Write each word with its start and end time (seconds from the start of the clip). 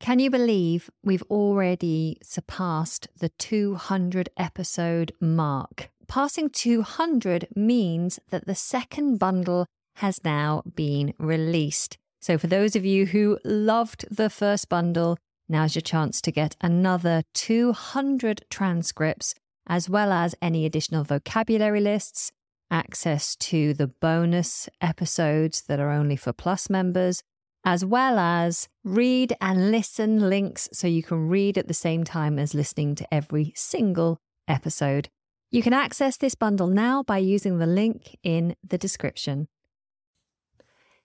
Can 0.00 0.18
you 0.18 0.30
believe 0.30 0.90
we've 1.02 1.22
already 1.30 2.18
surpassed 2.22 3.08
the 3.18 3.30
200 3.30 4.28
episode 4.36 5.12
mark? 5.20 5.88
Passing 6.08 6.50
200 6.50 7.48
means 7.56 8.18
that 8.30 8.46
the 8.46 8.54
second 8.54 9.18
bundle 9.18 9.66
has 9.96 10.22
now 10.24 10.62
been 10.74 11.14
released. 11.18 11.96
So, 12.20 12.36
for 12.36 12.46
those 12.46 12.76
of 12.76 12.84
you 12.84 13.06
who 13.06 13.38
loved 13.44 14.04
the 14.10 14.28
first 14.28 14.68
bundle, 14.68 15.16
now's 15.48 15.74
your 15.74 15.82
chance 15.82 16.20
to 16.22 16.32
get 16.32 16.56
another 16.60 17.22
200 17.34 18.44
transcripts, 18.50 19.34
as 19.66 19.88
well 19.88 20.12
as 20.12 20.34
any 20.42 20.66
additional 20.66 21.04
vocabulary 21.04 21.80
lists, 21.80 22.32
access 22.70 23.36
to 23.36 23.72
the 23.74 23.86
bonus 23.86 24.68
episodes 24.80 25.62
that 25.62 25.80
are 25.80 25.90
only 25.90 26.16
for 26.16 26.32
Plus 26.32 26.68
members, 26.68 27.22
as 27.64 27.84
well 27.84 28.18
as 28.18 28.68
read 28.84 29.34
and 29.40 29.70
listen 29.70 30.28
links 30.28 30.68
so 30.72 30.86
you 30.86 31.02
can 31.02 31.28
read 31.28 31.56
at 31.56 31.66
the 31.66 31.74
same 31.74 32.04
time 32.04 32.38
as 32.38 32.54
listening 32.54 32.94
to 32.94 33.14
every 33.14 33.52
single 33.56 34.18
episode. 34.46 35.08
You 35.50 35.62
can 35.62 35.72
access 35.72 36.16
this 36.16 36.34
bundle 36.34 36.66
now 36.66 37.02
by 37.02 37.18
using 37.18 37.58
the 37.58 37.66
link 37.66 38.18
in 38.22 38.54
the 38.62 38.76
description. 38.76 39.48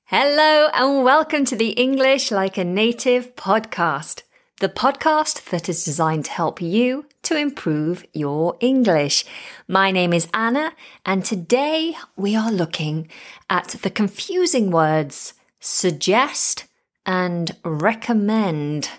Hello, 0.06 0.70
and 0.74 1.04
welcome 1.04 1.46
to 1.46 1.56
the 1.56 1.70
English 1.70 2.32
Like 2.32 2.58
a 2.58 2.64
Native 2.64 3.36
podcast, 3.36 4.24
the 4.60 4.68
podcast 4.68 5.52
that 5.52 5.70
is 5.70 5.86
designed 5.86 6.26
to 6.26 6.32
help 6.32 6.62
you 6.62 7.06
to 7.22 7.38
improve 7.38 8.04
your 8.12 8.58
English. 8.60 9.24
My 9.68 9.92
name 9.92 10.12
is 10.12 10.28
Anna, 10.34 10.74
and 11.06 11.24
today 11.24 11.96
we 12.18 12.36
are 12.36 12.52
looking 12.52 13.08
at 13.50 13.78
the 13.84 13.92
confusing 13.92 14.72
words 14.72 15.36
suggest, 15.60 16.66
and 17.06 17.56
recommend. 17.64 18.90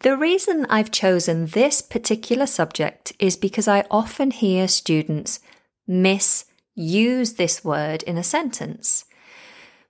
The 0.00 0.16
reason 0.16 0.66
I've 0.70 0.90
chosen 0.90 1.46
this 1.46 1.82
particular 1.82 2.46
subject 2.46 3.12
is 3.18 3.36
because 3.36 3.68
I 3.68 3.84
often 3.90 4.30
hear 4.30 4.66
students 4.66 5.40
misuse 5.86 7.34
this 7.34 7.62
word 7.62 8.02
in 8.04 8.16
a 8.16 8.22
sentence. 8.22 9.04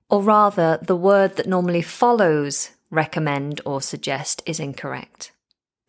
Or 0.09 0.23
rather, 0.23 0.79
the 0.83 0.97
word 0.97 1.37
that 1.37 1.47
normally 1.47 1.83
follows 1.83 2.71
recommend 2.91 3.61
or 3.65 3.81
suggest 3.81 4.43
is 4.45 4.59
incorrect. 4.59 5.31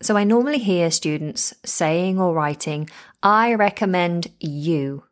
So 0.02 0.16
I 0.16 0.24
normally 0.24 0.60
hear 0.60 0.92
students 0.92 1.54
saying 1.66 2.20
or 2.20 2.34
writing, 2.34 2.90
I 3.24 3.54
recommend 3.56 4.28
you. 4.40 5.04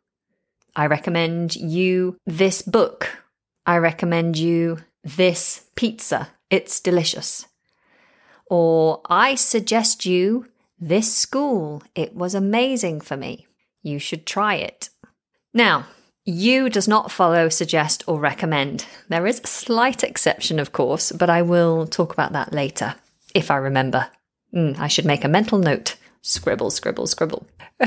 I 0.76 0.86
recommend 0.86 1.56
you 1.56 2.16
this 2.26 2.62
book 2.62 3.24
I 3.66 3.76
recommend 3.78 4.36
you 4.36 4.78
this 5.04 5.64
pizza. 5.74 6.28
It's 6.50 6.80
delicious. 6.80 7.46
Or 8.46 9.00
I 9.08 9.34
suggest 9.36 10.04
you 10.06 10.46
this 10.78 11.14
school. 11.14 11.82
It 11.94 12.14
was 12.14 12.34
amazing 12.34 13.00
for 13.00 13.16
me. 13.16 13.46
You 13.82 13.98
should 13.98 14.26
try 14.26 14.54
it. 14.56 14.90
Now, 15.54 15.86
you 16.24 16.68
does 16.68 16.88
not 16.88 17.10
follow 17.10 17.48
suggest 17.48 18.04
or 18.06 18.20
recommend. 18.20 18.86
There 19.08 19.26
is 19.26 19.40
a 19.42 19.46
slight 19.46 20.04
exception, 20.04 20.58
of 20.58 20.72
course, 20.72 21.12
but 21.12 21.30
I 21.30 21.42
will 21.42 21.86
talk 21.86 22.12
about 22.12 22.32
that 22.32 22.52
later, 22.52 22.94
if 23.34 23.50
I 23.50 23.56
remember. 23.56 24.08
Mm, 24.54 24.78
I 24.78 24.88
should 24.88 25.06
make 25.06 25.24
a 25.24 25.28
mental 25.28 25.58
note. 25.58 25.96
Scribble, 26.22 26.70
scribble, 26.70 27.06
scribble. 27.06 27.46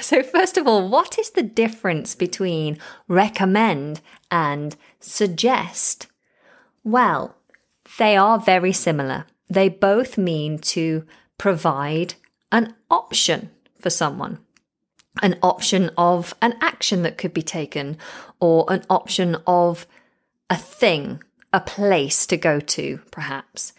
so, 0.00 0.22
first 0.22 0.56
of 0.56 0.66
all, 0.66 0.88
what 0.88 1.18
is 1.18 1.30
the 1.30 1.42
difference 1.42 2.14
between 2.14 2.78
recommend 3.06 4.00
and 4.30 4.76
suggest? 4.98 6.06
Well, 6.84 7.36
they 7.98 8.16
are 8.16 8.38
very 8.38 8.72
similar. 8.72 9.26
They 9.48 9.68
both 9.68 10.16
mean 10.16 10.58
to 10.58 11.04
provide 11.36 12.14
an 12.50 12.74
option 12.90 13.50
for 13.78 13.90
someone, 13.90 14.38
an 15.22 15.38
option 15.42 15.90
of 15.98 16.34
an 16.40 16.54
action 16.62 17.02
that 17.02 17.18
could 17.18 17.34
be 17.34 17.42
taken, 17.42 17.98
or 18.40 18.64
an 18.68 18.84
option 18.88 19.36
of 19.46 19.86
a 20.48 20.56
thing, 20.56 21.22
a 21.52 21.60
place 21.60 22.26
to 22.26 22.36
go 22.38 22.58
to, 22.58 23.00
perhaps. 23.10 23.74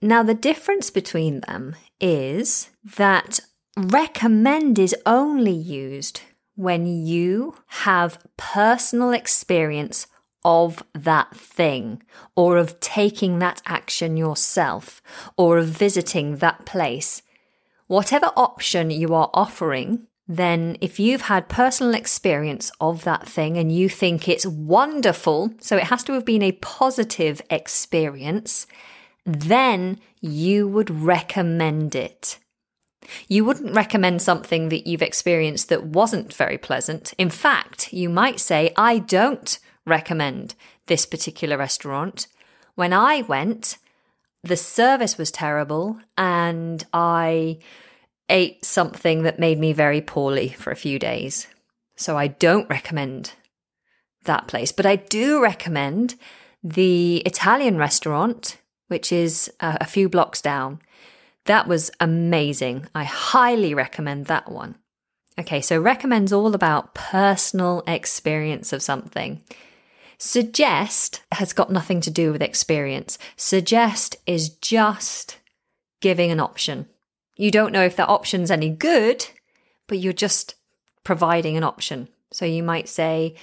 Now, 0.00 0.22
the 0.22 0.34
difference 0.34 0.90
between 0.90 1.40
them 1.40 1.74
is 2.00 2.70
that 2.96 3.40
recommend 3.76 4.78
is 4.78 4.94
only 5.04 5.52
used 5.52 6.22
when 6.54 6.86
you 6.86 7.54
have 7.66 8.18
personal 8.36 9.12
experience 9.12 10.06
of 10.44 10.82
that 10.94 11.36
thing, 11.36 12.02
or 12.36 12.56
of 12.56 12.80
taking 12.80 13.38
that 13.38 13.60
action 13.66 14.16
yourself, 14.16 15.02
or 15.36 15.58
of 15.58 15.66
visiting 15.66 16.36
that 16.36 16.64
place. 16.64 17.22
Whatever 17.86 18.32
option 18.36 18.90
you 18.90 19.14
are 19.14 19.30
offering, 19.34 20.06
then 20.26 20.76
if 20.80 21.00
you've 21.00 21.22
had 21.22 21.48
personal 21.48 21.94
experience 21.94 22.70
of 22.80 23.04
that 23.04 23.26
thing 23.26 23.56
and 23.56 23.72
you 23.72 23.88
think 23.88 24.28
it's 24.28 24.46
wonderful, 24.46 25.52
so 25.60 25.76
it 25.76 25.84
has 25.84 26.04
to 26.04 26.12
have 26.12 26.24
been 26.24 26.42
a 26.42 26.52
positive 26.52 27.40
experience, 27.50 28.66
then 29.24 29.98
you 30.20 30.68
would 30.68 30.90
recommend 30.90 31.94
it. 31.94 32.38
You 33.28 33.44
wouldn't 33.44 33.74
recommend 33.74 34.22
something 34.22 34.68
that 34.68 34.86
you've 34.86 35.02
experienced 35.02 35.68
that 35.68 35.84
wasn't 35.84 36.32
very 36.32 36.58
pleasant. 36.58 37.14
In 37.18 37.30
fact, 37.30 37.92
you 37.92 38.08
might 38.08 38.40
say, 38.40 38.72
I 38.76 38.98
don't 38.98 39.58
recommend 39.86 40.54
this 40.86 41.06
particular 41.06 41.56
restaurant. 41.56 42.26
When 42.74 42.92
I 42.92 43.22
went, 43.22 43.78
the 44.42 44.56
service 44.56 45.18
was 45.18 45.30
terrible 45.30 45.98
and 46.16 46.84
I 46.92 47.58
ate 48.28 48.64
something 48.64 49.22
that 49.22 49.38
made 49.38 49.58
me 49.58 49.72
very 49.72 50.00
poorly 50.00 50.48
for 50.50 50.70
a 50.70 50.76
few 50.76 50.98
days. 50.98 51.48
So 51.96 52.16
I 52.16 52.28
don't 52.28 52.68
recommend 52.68 53.32
that 54.24 54.46
place, 54.46 54.70
but 54.70 54.86
I 54.86 54.96
do 54.96 55.42
recommend 55.42 56.14
the 56.62 57.18
Italian 57.18 57.78
restaurant 57.78 58.58
which 58.88 59.12
is 59.12 59.50
uh, 59.60 59.76
a 59.80 59.86
few 59.86 60.08
blocks 60.08 60.42
down. 60.42 60.80
That 61.48 61.66
was 61.66 61.90
amazing. 61.98 62.88
I 62.94 63.04
highly 63.04 63.72
recommend 63.72 64.26
that 64.26 64.52
one. 64.52 64.76
Okay, 65.38 65.62
so 65.62 65.80
recommends 65.80 66.30
all 66.30 66.54
about 66.54 66.92
personal 66.92 67.82
experience 67.86 68.70
of 68.74 68.82
something. 68.82 69.42
Suggest 70.18 71.22
has 71.32 71.54
got 71.54 71.72
nothing 71.72 72.02
to 72.02 72.10
do 72.10 72.32
with 72.32 72.42
experience. 72.42 73.18
Suggest 73.36 74.16
is 74.26 74.50
just 74.50 75.38
giving 76.02 76.30
an 76.30 76.38
option. 76.38 76.86
You 77.36 77.50
don't 77.50 77.72
know 77.72 77.84
if 77.84 77.96
that 77.96 78.10
option's 78.10 78.50
any 78.50 78.68
good, 78.68 79.24
but 79.86 80.00
you're 80.00 80.12
just 80.12 80.54
providing 81.02 81.56
an 81.56 81.64
option. 81.64 82.08
So 82.30 82.44
you 82.44 82.62
might 82.62 82.90
say, 82.90 83.36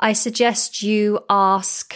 I 0.00 0.14
suggest 0.14 0.82
you 0.82 1.20
ask 1.28 1.94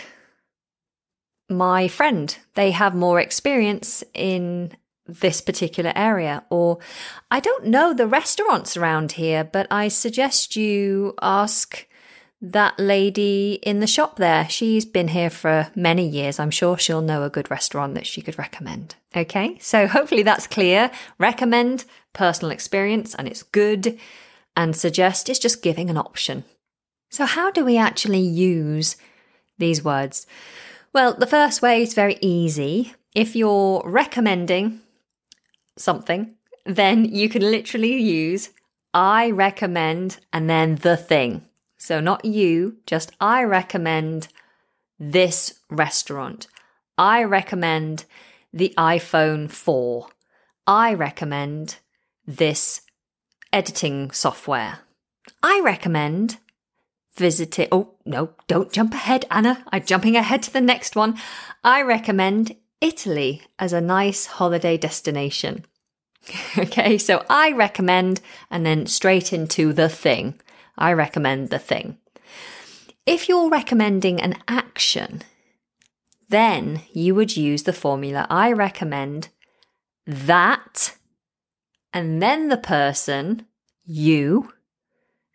my 1.49 1.89
friend. 1.89 2.37
They 2.53 2.73
have 2.73 2.95
more 2.95 3.19
experience 3.19 4.05
in 4.13 4.77
this 5.07 5.41
particular 5.41 5.93
area. 5.95 6.45
Or 6.51 6.79
I 7.31 7.41
don't 7.41 7.67
know 7.67 7.93
the 7.93 8.07
restaurants 8.07 8.77
around 8.77 9.13
here, 9.13 9.45
but 9.45 9.67
I 9.71 9.89
suggest 9.89 10.57
you 10.57 11.15
ask 11.21 11.87
that 12.43 12.79
lady 12.79 13.61
in 13.63 13.79
the 13.79 13.87
shop 13.87 14.17
there. 14.17 14.49
She's 14.49 14.85
been 14.85 15.09
here 15.09 15.31
for 15.31 15.71
many 15.77 16.07
years. 16.07 16.41
I'm 16.41 16.51
sure 16.51 16.77
she'll 16.77 17.01
know 17.01 17.23
a 17.23 17.31
good 17.31 17.51
restaurant 17.51 17.95
that 17.95 18.07
she 18.07 18.21
could 18.21 18.39
recommend. 18.39 18.97
Okay, 19.17 19.57
so 19.61 19.87
hopefully 19.87 20.25
that's 20.25 20.49
clear. 20.49 20.91
Recommend 21.19 21.85
personal 22.13 22.51
experience 22.51 23.15
and 23.15 23.29
it's 23.29 23.45
good, 23.45 23.99
and 24.57 24.75
suggest 24.75 25.29
is 25.29 25.39
just 25.39 25.63
giving 25.63 25.89
an 25.89 25.97
option. 25.97 26.45
So, 27.11 27.27
how 27.27 27.51
do 27.51 27.65
we 27.65 27.79
actually 27.79 28.21
use 28.21 28.97
these 29.59 29.85
words? 29.85 30.27
Well, 30.93 31.15
the 31.15 31.27
first 31.27 31.63
way 31.63 31.83
is 31.83 31.95
very 31.95 32.19
easy. 32.21 32.95
If 33.15 33.37
you're 33.37 33.83
recommending 33.85 34.81
something, 35.77 36.35
then 36.65 37.05
you 37.05 37.29
can 37.29 37.43
literally 37.43 38.01
use 38.01 38.51
I 38.95 39.31
recommend 39.31 40.19
and 40.33 40.49
then 40.49 40.77
the 40.77 40.97
thing. 40.97 41.47
So, 41.79 41.99
not 41.99 42.25
you, 42.25 42.77
just 42.87 43.13
I 43.21 43.43
recommend 43.43 44.29
this 44.99 45.61
restaurant. 45.71 46.47
I 46.97 47.25
recommend 47.25 48.05
the 48.53 48.75
iPhone 48.77 49.51
4. 49.51 50.09
I 50.67 50.95
recommend 50.95 51.79
this 52.27 52.83
editing 53.53 54.11
software. 54.11 54.81
I 55.43 55.61
recommend 55.65 56.39
visit 57.17 57.59
it. 57.59 57.69
Oh, 57.73 57.95
no, 58.05 58.31
don't 58.47 58.73
jump 58.73 58.95
ahead, 58.95 59.25
Anna. 59.31 59.65
I'm 59.73 59.85
jumping 59.85 60.17
ahead 60.17 60.43
to 60.45 60.53
the 60.53 60.61
next 60.61 60.97
one. 60.97 61.19
I 61.65 61.83
recommend 61.83 62.57
Italy 62.83 63.43
as 63.61 63.73
a 63.73 63.81
nice 63.81 64.27
holiday 64.27 64.77
destination. 64.77 65.65
okay, 66.59 66.99
so 66.99 67.25
I 67.31 67.53
recommend, 67.53 68.21
and 68.51 68.67
then 68.67 68.87
straight 68.87 69.33
into 69.33 69.73
the 69.73 69.89
thing. 69.89 70.41
I 70.77 70.93
recommend 70.93 71.51
the 71.51 71.59
thing. 71.59 71.99
If 73.07 73.29
you're 73.29 73.49
recommending 73.49 74.21
an 74.21 74.37
action, 74.49 75.23
then 76.29 76.83
you 76.93 77.15
would 77.15 77.37
use 77.37 77.63
the 77.63 77.73
formula 77.73 78.27
I 78.29 78.53
recommend 78.53 79.29
that, 80.07 80.97
and 81.93 82.21
then 82.21 82.49
the 82.49 82.57
person, 82.57 83.47
you, 83.85 84.53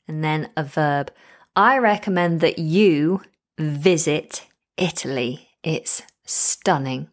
and 0.08 0.24
then 0.24 0.50
a 0.58 0.64
verb. 0.64 1.12
I 1.56 1.78
recommend 1.78 2.42
that 2.42 2.60
you 2.60 3.22
visit 3.58 4.48
Italy. 4.78 5.50
It's 5.64 6.04
stunning. 6.26 7.10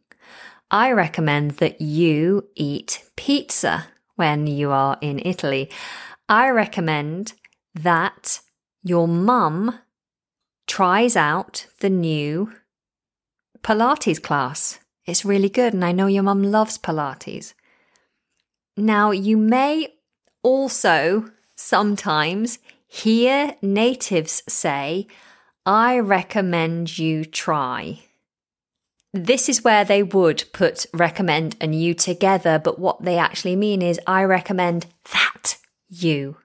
I 0.70 0.92
recommend 0.92 1.52
that 1.52 1.80
you 1.80 2.48
eat 2.54 3.04
pizza 3.16 3.86
when 4.16 4.46
you 4.46 4.70
are 4.70 4.98
in 5.00 5.20
Italy. 5.24 5.70
I 6.28 6.48
recommend 6.48 7.34
that 7.74 8.40
your 8.82 9.06
mum 9.06 9.78
tries 10.66 11.16
out 11.16 11.66
the 11.80 11.90
new 11.90 12.52
Pilates 13.62 14.22
class. 14.22 14.80
It's 15.06 15.24
really 15.24 15.48
good, 15.48 15.74
and 15.74 15.84
I 15.84 15.92
know 15.92 16.06
your 16.06 16.22
mum 16.22 16.42
loves 16.42 16.78
Pilates. 16.78 17.54
Now, 18.76 19.10
you 19.10 19.36
may 19.36 19.94
also 20.42 21.30
sometimes 21.56 22.58
hear 22.86 23.56
natives 23.62 24.42
say, 24.48 25.06
I 25.66 25.98
recommend 25.98 26.98
you 26.98 27.24
try. 27.24 28.00
This 29.14 29.48
is 29.48 29.62
where 29.62 29.84
they 29.84 30.02
would 30.02 30.42
put 30.52 30.86
recommend 30.92 31.54
and 31.60 31.72
you 31.72 31.94
together, 31.94 32.58
but 32.58 32.80
what 32.80 33.04
they 33.04 33.16
actually 33.16 33.54
mean 33.54 33.80
is, 33.80 34.00
I 34.08 34.24
recommend 34.24 34.86
that 35.12 35.56
you. 35.88 36.38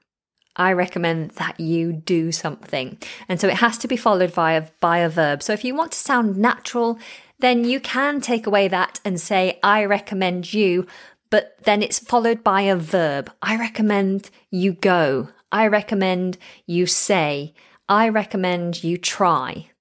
I 0.55 0.73
recommend 0.73 1.31
that 1.31 1.59
you 1.59 1.91
do 1.91 2.31
something. 2.31 2.99
And 3.27 3.41
so 3.41 3.47
it 3.47 3.55
has 3.55 3.79
to 3.79 3.87
be 3.87 3.97
followed 3.97 4.35
by 4.35 4.51
a, 4.51 4.67
by 4.81 4.99
a 4.99 5.09
verb. 5.09 5.41
So 5.41 5.51
if 5.51 5.65
you 5.65 5.73
want 5.73 5.93
to 5.93 5.97
sound 5.97 6.37
natural, 6.37 6.99
then 7.39 7.63
you 7.63 7.79
can 7.79 8.21
take 8.21 8.45
away 8.45 8.67
that 8.67 8.99
and 9.03 9.19
say, 9.19 9.57
I 9.63 9.83
recommend 9.85 10.53
you, 10.53 10.85
but 11.31 11.55
then 11.63 11.81
it's 11.81 11.97
followed 11.97 12.43
by 12.43 12.61
a 12.61 12.75
verb. 12.75 13.31
I 13.41 13.57
recommend 13.57 14.29
you 14.51 14.73
go. 14.73 15.29
I 15.51 15.65
recommend 15.65 16.37
you 16.67 16.85
say. 16.85 17.55
I 17.87 18.09
recommend 18.09 18.83
you 18.83 18.99
try. 18.99 19.71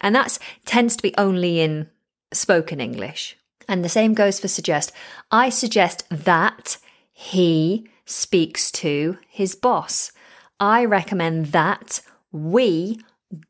And 0.00 0.14
that 0.14 0.38
tends 0.64 0.96
to 0.96 1.02
be 1.02 1.14
only 1.18 1.60
in 1.60 1.90
spoken 2.32 2.80
English. 2.80 3.36
And 3.68 3.84
the 3.84 3.88
same 3.88 4.14
goes 4.14 4.40
for 4.40 4.48
suggest. 4.48 4.92
I 5.30 5.48
suggest 5.48 6.04
that 6.10 6.78
he 7.12 7.88
speaks 8.04 8.72
to 8.72 9.18
his 9.28 9.54
boss. 9.54 10.12
I 10.58 10.84
recommend 10.84 11.46
that 11.46 12.00
we 12.32 13.00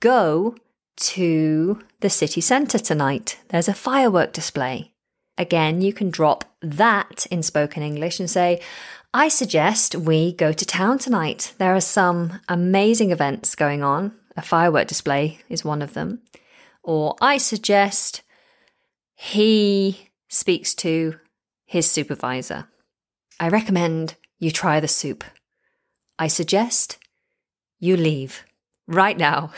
go 0.01 0.57
to 0.97 1.81
the 2.01 2.11
city 2.11 2.41
centre 2.41 2.79
tonight. 2.79 3.41
There's 3.49 3.69
a 3.69 3.75
firework 3.75 4.33
display. 4.33 4.93
Again, 5.39 5.81
you 5.81 5.95
can 5.95 6.11
drop 6.11 6.45
that 6.61 7.27
in 7.31 7.43
spoken 7.43 7.83
English 7.83 8.21
and 8.21 8.29
say, 8.29 8.61
I 9.15 9.29
suggest 9.29 9.97
we 9.97 10.35
go 10.35 10.53
to 10.53 10.67
town 10.67 10.99
tonight. 10.99 11.55
There 11.59 11.75
are 11.75 11.81
some 11.81 12.41
amazing 12.49 13.11
events 13.11 13.55
going 13.55 13.83
on. 13.83 14.13
A 14.37 14.43
firework 14.43 14.87
display 14.87 15.39
is 15.49 15.65
one 15.65 15.83
of 15.83 15.95
them. 15.95 16.21
Or 16.83 17.17
I 17.21 17.39
suggest 17.39 18.23
he 19.23 20.09
speaks 20.31 20.75
to 20.75 21.15
his 21.67 21.89
supervisor. 21.91 22.69
I 23.39 23.49
recommend 23.49 24.15
you 24.39 24.51
try 24.51 24.81
the 24.81 24.89
soup. 24.89 25.25
I 26.19 26.27
suggest 26.27 26.97
you 27.79 27.99
leave 27.99 28.45
right 28.87 29.19
now. 29.19 29.53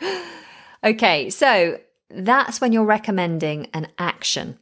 okay, 0.84 1.28
so 1.28 1.80
that's 2.08 2.60
when 2.60 2.72
you're 2.72 2.84
recommending 2.84 3.66
an 3.74 3.88
action. 3.98 4.60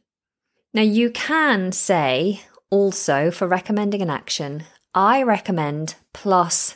Now, 0.73 0.81
you 0.81 1.11
can 1.11 1.71
say 1.71 2.41
also 2.71 3.29
for 3.29 3.47
recommending 3.47 4.01
an 4.01 4.09
action, 4.09 4.63
I 4.95 5.21
recommend 5.21 5.93
plus 6.15 6.75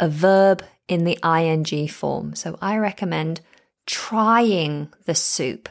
a 0.00 0.08
verb 0.08 0.64
in 0.88 1.04
the 1.04 1.18
ing 1.24 1.86
form. 1.86 2.34
So 2.34 2.58
I 2.60 2.76
recommend 2.76 3.40
trying 3.86 4.92
the 5.04 5.14
soup. 5.14 5.68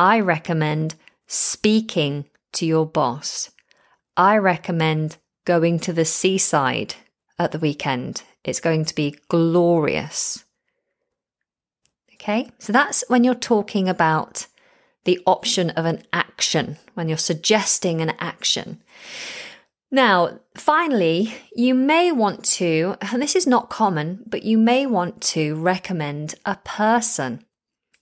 I 0.00 0.18
recommend 0.18 0.94
speaking 1.26 2.24
to 2.52 2.64
your 2.64 2.86
boss. 2.86 3.50
I 4.16 4.38
recommend 4.38 5.18
going 5.44 5.78
to 5.80 5.92
the 5.92 6.06
seaside 6.06 6.94
at 7.38 7.52
the 7.52 7.58
weekend. 7.58 8.22
It's 8.42 8.60
going 8.60 8.86
to 8.86 8.94
be 8.94 9.18
glorious. 9.28 10.46
Okay, 12.14 12.48
so 12.58 12.72
that's 12.72 13.04
when 13.08 13.24
you're 13.24 13.34
talking 13.34 13.90
about 13.90 14.46
the 15.04 15.20
option 15.26 15.68
of 15.68 15.84
an 15.84 16.02
action, 16.14 16.78
when 16.94 17.10
you're 17.10 17.18
suggesting 17.18 18.00
an 18.00 18.14
action. 18.18 18.82
Now, 19.90 20.40
finally, 20.56 21.34
you 21.54 21.74
may 21.74 22.10
want 22.10 22.42
to, 22.56 22.96
and 23.02 23.20
this 23.20 23.36
is 23.36 23.46
not 23.46 23.68
common, 23.68 24.24
but 24.26 24.44
you 24.44 24.56
may 24.56 24.86
want 24.86 25.20
to 25.34 25.56
recommend 25.56 26.36
a 26.46 26.56
person. 26.64 27.44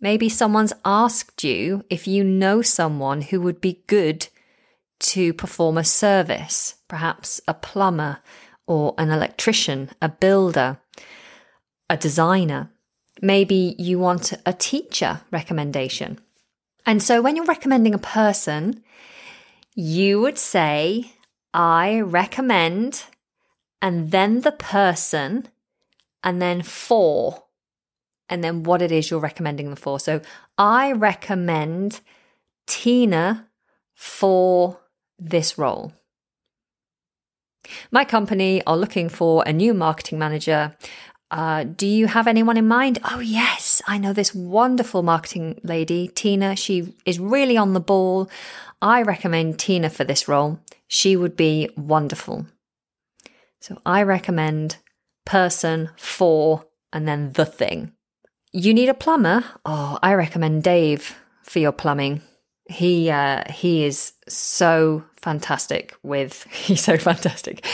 Maybe 0.01 0.29
someone's 0.29 0.73
asked 0.85 1.43
you 1.43 1.85
if 1.91 2.07
you 2.07 2.23
know 2.23 2.63
someone 2.63 3.23
who 3.23 3.41
would 3.41 3.61
be 3.61 3.83
good 3.87 4.29
to 5.01 5.33
perform 5.33 5.77
a 5.77 5.85
service, 5.85 6.77
perhaps 6.87 7.41
a 7.49 7.55
plumber 7.55 8.19
or 8.67 8.95
an 8.99 9.11
electrician, 9.11 9.91
a 10.01 10.09
builder, 10.09 10.79
a 11.91 11.97
designer. 11.97 12.71
Maybe 13.21 13.75
you 13.79 13.99
want 13.99 14.33
a 14.47 14.53
teacher 14.53 15.23
recommendation. 15.33 16.21
And 16.87 17.03
so 17.03 17.21
when 17.21 17.35
you're 17.35 17.45
recommending 17.45 17.95
a 17.95 17.99
person, 17.99 18.83
you 19.75 20.21
would 20.21 20.39
say, 20.39 21.13
I 21.53 22.01
recommend, 22.01 23.05
and 23.83 24.11
then 24.11 24.43
the 24.43 24.53
person, 24.53 25.49
and 26.23 26.41
then 26.41 26.63
for 26.63 27.45
and 28.29 28.45
then 28.45 28.63
what 28.63 28.83
it 28.83 28.93
is 28.93 29.11
you're 29.11 29.21
recommending 29.21 29.67
them 29.67 29.77
for. 29.77 29.99
So 29.99 30.21
I 30.57 30.93
recommend 30.93 32.01
Tina 32.67 33.49
for 33.95 34.81
this 35.19 35.59
role. 35.59 35.93
My 37.91 38.05
company 38.05 38.63
are 38.67 38.77
looking 38.77 39.09
for 39.09 39.43
a 39.47 39.53
new 39.53 39.75
marketing 39.75 40.19
manager. 40.19 40.77
Uh, 41.31 41.65
do 41.65 41.87
you 41.87 42.07
have 42.07 42.27
anyone 42.27 42.57
in 42.57 42.67
mind? 42.67 42.99
Oh, 43.05 43.21
yes, 43.21 43.83
I 43.87 43.99
know 43.99 44.15
this 44.15 44.35
wonderful 44.35 45.03
marketing 45.03 45.61
lady, 45.63 46.09
Tina. 46.09 46.57
She 46.57 46.95
is 47.05 47.19
really 47.19 47.57
on 47.57 47.75
the 47.75 47.81
ball. 47.81 48.31
I 48.81 49.03
recommend 49.03 49.59
Tina 49.59 49.91
for 49.91 50.05
this 50.05 50.29
role. 50.29 50.61
She 50.87 51.17
would 51.17 51.37
be 51.37 51.69
wonderful. 51.77 52.47
So 53.61 53.81
I 53.85 54.03
recommend 54.03 54.79
person 55.27 55.91
for 55.97 56.65
and 56.93 57.07
then 57.07 57.33
the 57.33 57.45
thing. 57.45 57.93
You 58.59 58.75
need 58.75 58.89
a 58.89 58.95
plumber? 58.95 59.45
Oh, 59.65 60.01
I 60.03 60.15
recommend 60.15 60.65
Dave 60.65 61.15
for 61.45 61.61
your 61.61 61.71
plumbing. 61.71 62.23
He 62.69 63.09
uh, 63.09 63.45
he 63.53 63.85
is 63.85 64.15
so 64.27 65.05
fantastic 65.15 65.95
with 66.03 66.43
he's 66.51 66.83
so 66.83 66.97
fantastic. 66.97 67.65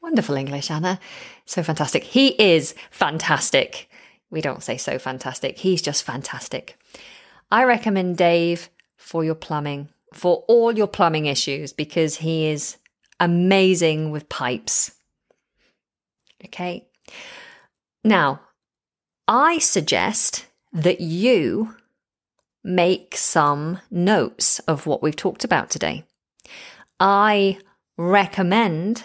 wonderful 0.00 0.34
English, 0.34 0.70
Anna. 0.70 0.98
So 1.44 1.62
fantastic. 1.62 2.04
He 2.04 2.28
is 2.42 2.74
fantastic. 2.90 3.90
We 4.30 4.40
don't 4.40 4.62
say 4.62 4.78
so 4.78 4.98
fantastic. 4.98 5.58
He's 5.58 5.82
just 5.82 6.04
fantastic. 6.04 6.78
I 7.52 7.64
recommend 7.64 8.16
Dave 8.16 8.70
for 8.96 9.24
your 9.24 9.34
plumbing, 9.34 9.90
for 10.14 10.42
all 10.48 10.72
your 10.72 10.88
plumbing 10.88 11.26
issues, 11.26 11.74
because 11.74 12.16
he 12.16 12.46
is 12.46 12.78
amazing 13.20 14.10
with 14.10 14.30
pipes. 14.30 14.92
Okay. 16.42 16.88
Now, 18.02 18.40
I 19.28 19.58
suggest 19.58 20.46
that 20.72 21.00
you 21.00 21.74
make 22.62 23.16
some 23.16 23.80
notes 23.90 24.58
of 24.60 24.86
what 24.86 25.02
we've 25.02 25.16
talked 25.16 25.44
about 25.44 25.70
today. 25.70 26.04
I 27.00 27.58
recommend 27.96 29.04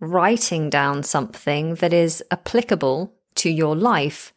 writing 0.00 0.70
down 0.70 1.02
something 1.02 1.76
that 1.76 1.92
is 1.92 2.22
applicable 2.30 3.12
to 3.36 3.50
your 3.50 3.74
life. 3.74 4.32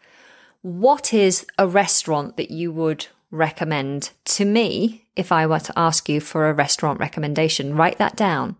What 0.62 1.14
is 1.14 1.46
a 1.58 1.68
restaurant 1.68 2.38
that 2.38 2.52
you 2.52 2.72
would 2.72 3.08
recommend 3.30 4.12
to 4.26 4.46
me 4.46 5.06
if 5.16 5.32
I 5.32 5.46
were 5.46 5.60
to 5.60 5.80
ask 5.80 6.10
you 6.10 6.20
for 6.20 6.50
a 6.50 6.54
restaurant 6.54 7.00
recommendation? 7.00 7.76
Write 7.76 7.98
that 7.98 8.16
down. 8.16 8.58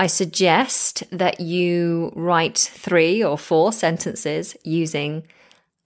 I 0.00 0.06
suggest 0.06 1.04
that 1.10 1.40
you 1.40 2.10
write 2.16 2.56
three 2.56 3.22
or 3.22 3.36
four 3.36 3.70
sentences 3.70 4.56
using 4.64 5.24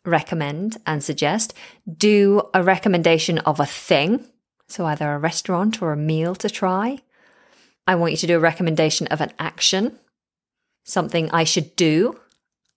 recommend 0.05 0.77
and 0.87 1.03
suggest. 1.03 1.53
Do 1.99 2.49
a 2.55 2.63
recommendation 2.63 3.39
of 3.39 3.59
a 3.59 3.67
thing, 3.67 4.25
so 4.69 4.87
either 4.87 5.11
a 5.11 5.19
restaurant 5.19 5.83
or 5.83 5.91
a 5.91 5.97
meal 5.97 6.37
to 6.37 6.49
try. 6.49 6.99
I 7.89 7.97
want 7.97 8.13
you 8.13 8.19
to 8.19 8.29
do 8.29 8.37
a 8.37 8.49
recommendation 8.51 9.09
of 9.09 9.21
an 9.21 9.33
action, 9.41 9.99
something 10.85 11.29
I 11.33 11.43
should 11.43 11.75
do. 11.75 12.21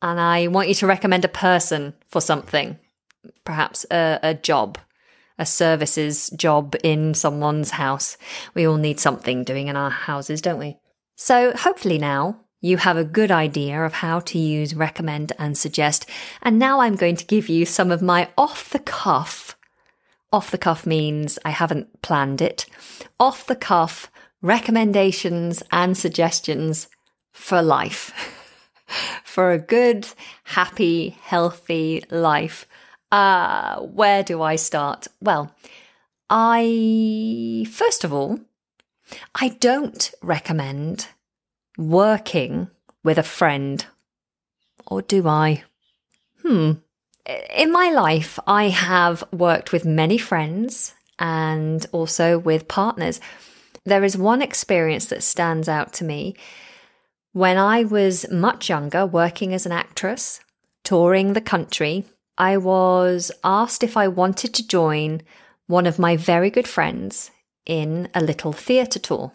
And 0.01 0.19
I 0.19 0.47
want 0.47 0.69
you 0.69 0.73
to 0.73 0.87
recommend 0.87 1.23
a 1.23 1.29
person 1.29 1.93
for 2.07 2.19
something. 2.19 2.79
perhaps 3.43 3.85
a, 3.91 4.19
a 4.23 4.33
job, 4.33 4.79
a 5.37 5.45
services 5.45 6.29
job 6.31 6.75
in 6.83 7.13
someone's 7.13 7.71
house. 7.71 8.17
We 8.55 8.67
all 8.67 8.77
need 8.77 8.99
something 8.99 9.43
doing 9.43 9.67
in 9.67 9.75
our 9.75 9.91
houses, 9.91 10.41
don't 10.41 10.59
we? 10.59 10.77
So 11.19 11.51
hopefully 11.57 11.97
now 11.97 12.41
you 12.61 12.77
have 12.77 12.95
a 12.95 13.03
good 13.03 13.31
idea 13.31 13.83
of 13.83 13.93
how 13.93 14.19
to 14.19 14.37
use 14.37 14.75
recommend 14.75 15.33
and 15.39 15.57
suggest. 15.57 16.07
And 16.43 16.59
now 16.59 16.79
I'm 16.79 16.95
going 16.95 17.15
to 17.15 17.25
give 17.25 17.49
you 17.49 17.65
some 17.65 17.89
of 17.89 18.03
my 18.03 18.29
off 18.37 18.69
the 18.69 18.79
cuff. 18.79 19.57
Off 20.31 20.51
the 20.51 20.59
cuff 20.59 20.85
means 20.85 21.39
I 21.43 21.49
haven't 21.49 22.03
planned 22.03 22.39
it. 22.39 22.67
Off 23.19 23.47
the 23.47 23.55
cuff 23.55 24.11
recommendations 24.43 25.63
and 25.71 25.97
suggestions 25.97 26.87
for 27.33 27.63
life. 27.63 28.13
for 29.23 29.51
a 29.51 29.57
good, 29.57 30.07
happy, 30.43 31.17
healthy 31.23 32.03
life. 32.11 32.67
Uh, 33.11 33.79
where 33.79 34.21
do 34.21 34.43
I 34.43 34.55
start? 34.55 35.07
Well, 35.19 35.51
I, 36.29 37.65
first 37.71 38.03
of 38.03 38.13
all, 38.13 38.39
I 39.35 39.49
don't 39.49 40.11
recommend 40.21 41.07
working 41.77 42.69
with 43.03 43.17
a 43.17 43.23
friend. 43.23 43.85
Or 44.85 45.01
do 45.01 45.27
I? 45.27 45.63
Hmm. 46.41 46.73
In 47.53 47.71
my 47.71 47.89
life, 47.89 48.39
I 48.47 48.69
have 48.69 49.23
worked 49.31 49.71
with 49.71 49.85
many 49.85 50.17
friends 50.17 50.93
and 51.19 51.85
also 51.91 52.37
with 52.37 52.67
partners. 52.67 53.19
There 53.85 54.03
is 54.03 54.17
one 54.17 54.41
experience 54.41 55.05
that 55.07 55.23
stands 55.23 55.67
out 55.67 55.93
to 55.93 56.03
me. 56.03 56.35
When 57.33 57.57
I 57.57 57.83
was 57.83 58.29
much 58.31 58.69
younger, 58.69 59.05
working 59.05 59.53
as 59.53 59.65
an 59.65 59.71
actress, 59.71 60.39
touring 60.83 61.33
the 61.33 61.41
country, 61.41 62.05
I 62.37 62.57
was 62.57 63.31
asked 63.43 63.83
if 63.83 63.97
I 63.97 64.07
wanted 64.07 64.53
to 64.53 64.67
join 64.67 65.21
one 65.67 65.85
of 65.85 65.99
my 65.99 66.15
very 66.15 66.49
good 66.49 66.67
friends 66.67 67.31
in 67.67 68.09
a 68.15 68.23
little 68.23 68.53
theatre 68.53 68.97
tour. 68.97 69.33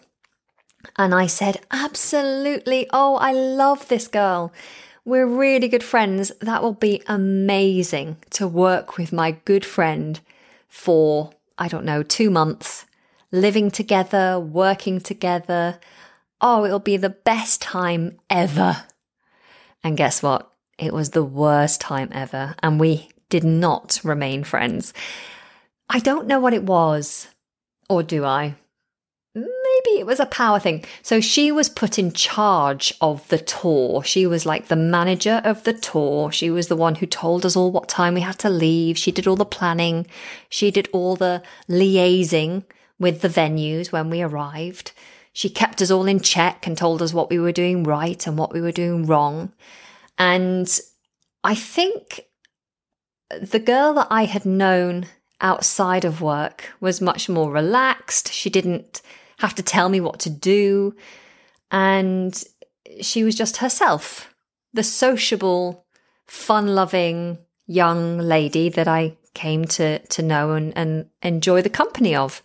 And 0.97 1.13
I 1.15 1.27
said, 1.27 1.61
Absolutely. 1.71 2.87
Oh, 2.91 3.15
I 3.15 3.31
love 3.31 3.87
this 3.87 4.09
girl. 4.09 4.51
We're 5.05 5.27
really 5.27 5.67
good 5.67 5.83
friends. 5.83 6.31
That 6.41 6.61
will 6.61 6.73
be 6.73 7.01
amazing 7.07 8.17
to 8.31 8.47
work 8.47 8.97
with 8.97 9.13
my 9.13 9.31
good 9.45 9.65
friend 9.65 10.19
for, 10.67 11.31
I 11.57 11.67
don't 11.67 11.85
know, 11.85 12.03
two 12.03 12.29
months, 12.29 12.85
living 13.31 13.69
together, 13.69 14.39
working 14.39 14.99
together. 14.99 15.79
Oh, 16.41 16.65
it'll 16.65 16.79
be 16.79 16.97
the 16.97 17.09
best 17.09 17.61
time 17.61 18.19
ever. 18.29 18.83
And 19.83 19.97
guess 19.97 20.23
what? 20.23 20.51
It 20.77 20.93
was 20.93 21.11
the 21.11 21.23
worst 21.23 21.81
time 21.81 22.09
ever. 22.11 22.55
And 22.63 22.79
we 22.79 23.09
did 23.29 23.43
not 23.43 23.99
remain 24.03 24.43
friends. 24.43 24.93
I 25.89 25.99
don't 25.99 26.27
know 26.27 26.39
what 26.39 26.53
it 26.53 26.63
was. 26.63 27.27
Or 27.93 28.01
do 28.01 28.25
I? 28.25 28.55
maybe 29.35 29.99
it 29.99 30.05
was 30.05 30.19
a 30.19 30.25
power 30.27 30.59
thing. 30.59 30.85
So 31.01 31.19
she 31.19 31.51
was 31.51 31.69
put 31.69 31.97
in 31.97 32.11
charge 32.11 32.93
of 33.01 33.27
the 33.29 33.39
tour. 33.39 34.03
She 34.03 34.27
was 34.27 34.45
like 34.45 34.67
the 34.67 34.75
manager 34.75 35.41
of 35.43 35.63
the 35.63 35.73
tour. 35.73 36.31
She 36.31 36.49
was 36.49 36.67
the 36.67 36.75
one 36.75 36.95
who 36.95 37.05
told 37.05 37.45
us 37.45 37.55
all 37.55 37.71
what 37.71 37.89
time 37.89 38.13
we 38.13 38.21
had 38.21 38.37
to 38.39 38.49
leave. 38.49 38.97
She 38.97 39.11
did 39.11 39.27
all 39.27 39.35
the 39.35 39.45
planning. 39.45 40.05
She 40.49 40.71
did 40.71 40.87
all 40.93 41.15
the 41.15 41.41
liaising 41.67 42.63
with 42.99 43.21
the 43.21 43.29
venues 43.29 43.91
when 43.91 44.09
we 44.09 44.21
arrived. 44.21 44.91
She 45.33 45.49
kept 45.49 45.81
us 45.81 45.89
all 45.89 46.05
in 46.05 46.19
check 46.19 46.67
and 46.67 46.77
told 46.77 47.01
us 47.01 47.13
what 47.13 47.31
we 47.31 47.39
were 47.39 47.51
doing 47.51 47.83
right 47.83 48.25
and 48.27 48.37
what 48.37 48.53
we 48.53 48.61
were 48.61 48.71
doing 48.71 49.07
wrong. 49.07 49.51
And 50.17 50.69
I 51.43 51.55
think 51.55 52.21
the 53.41 53.59
girl 53.59 53.95
that 53.95 54.07
I 54.11 54.25
had 54.25 54.45
known 54.45 55.07
outside 55.41 56.05
of 56.05 56.21
work 56.21 56.71
was 56.79 57.01
much 57.01 57.27
more 57.27 57.51
relaxed. 57.51 58.31
She 58.31 58.49
didn't 58.49 59.01
have 59.39 59.55
to 59.55 59.63
tell 59.63 59.89
me 59.89 59.99
what 59.99 60.19
to 60.21 60.29
do. 60.29 60.95
And 61.71 62.41
she 63.01 63.23
was 63.23 63.35
just 63.35 63.57
herself, 63.57 64.33
the 64.73 64.83
sociable, 64.83 65.85
fun 66.27 66.75
loving 66.75 67.39
young 67.65 68.17
lady 68.17 68.69
that 68.69 68.87
I 68.87 69.17
came 69.33 69.65
to, 69.65 69.99
to 69.99 70.21
know 70.21 70.51
and, 70.51 70.73
and 70.77 71.09
enjoy 71.21 71.61
the 71.61 71.69
company 71.69 72.15
of. 72.15 72.41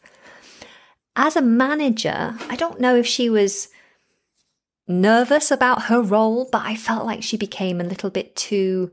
As 1.15 1.37
a 1.37 1.43
manager, 1.43 2.37
I 2.49 2.57
don't 2.57 2.81
know 2.81 2.97
if 2.97 3.07
she 3.07 3.29
was 3.29 3.69
nervous 4.87 5.51
about 5.51 5.85
her 5.85 6.01
role, 6.01 6.49
but 6.51 6.63
I 6.65 6.77
felt 6.77 7.05
like 7.05 7.23
she 7.23 7.37
became 7.37 7.81
a 7.81 7.85
little 7.85 8.11
bit 8.11 8.35
too 8.35 8.91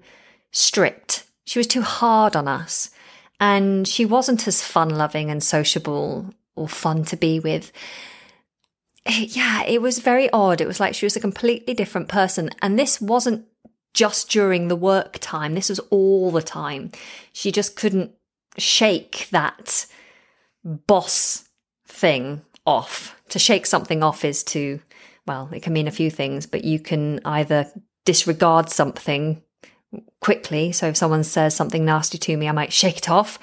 strict. 0.51 1.25
She 1.45 1.59
was 1.59 1.67
too 1.67 1.81
hard 1.81 2.35
on 2.35 2.47
us. 2.47 2.89
And 3.39 3.87
she 3.87 4.05
wasn't 4.05 4.47
as 4.47 4.63
fun 4.63 4.89
loving 4.89 5.29
and 5.29 5.43
sociable 5.43 6.33
or 6.55 6.67
fun 6.67 7.03
to 7.05 7.17
be 7.17 7.39
with. 7.39 7.71
Eh, 9.05 9.27
yeah, 9.29 9.63
it 9.63 9.81
was 9.81 9.99
very 9.99 10.29
odd. 10.31 10.61
It 10.61 10.67
was 10.67 10.79
like 10.79 10.95
she 10.95 11.05
was 11.05 11.15
a 11.15 11.21
completely 11.21 11.73
different 11.73 12.07
person. 12.07 12.49
And 12.61 12.79
this 12.79 13.01
wasn't 13.01 13.45
just 13.93 14.29
during 14.29 14.67
the 14.67 14.75
work 14.75 15.17
time, 15.19 15.55
this 15.55 15.69
was 15.69 15.79
all 15.89 16.29
the 16.29 16.41
time. 16.41 16.91
She 17.31 17.51
just 17.51 17.75
couldn't 17.75 18.11
shake 18.57 19.27
that 19.31 19.85
boss 20.63 21.45
thing 21.87 22.41
off. 22.65 23.15
To 23.29 23.39
shake 23.39 23.65
something 23.65 24.03
off 24.03 24.25
is 24.25 24.43
to, 24.45 24.81
well, 25.25 25.49
it 25.51 25.63
can 25.63 25.73
mean 25.73 25.87
a 25.87 25.91
few 25.91 26.11
things, 26.11 26.45
but 26.45 26.63
you 26.63 26.79
can 26.79 27.21
either 27.25 27.67
disregard 28.05 28.69
something 28.69 29.41
quickly. 30.25 30.71
So 30.71 30.87
if 30.87 30.97
someone 30.97 31.23
says 31.23 31.55
something 31.55 31.85
nasty 31.85 32.17
to 32.17 32.35
me, 32.35 32.49
I 32.49 32.51
might 32.51 32.73
shake 32.73 32.97
it 32.97 33.09
off 33.11 33.37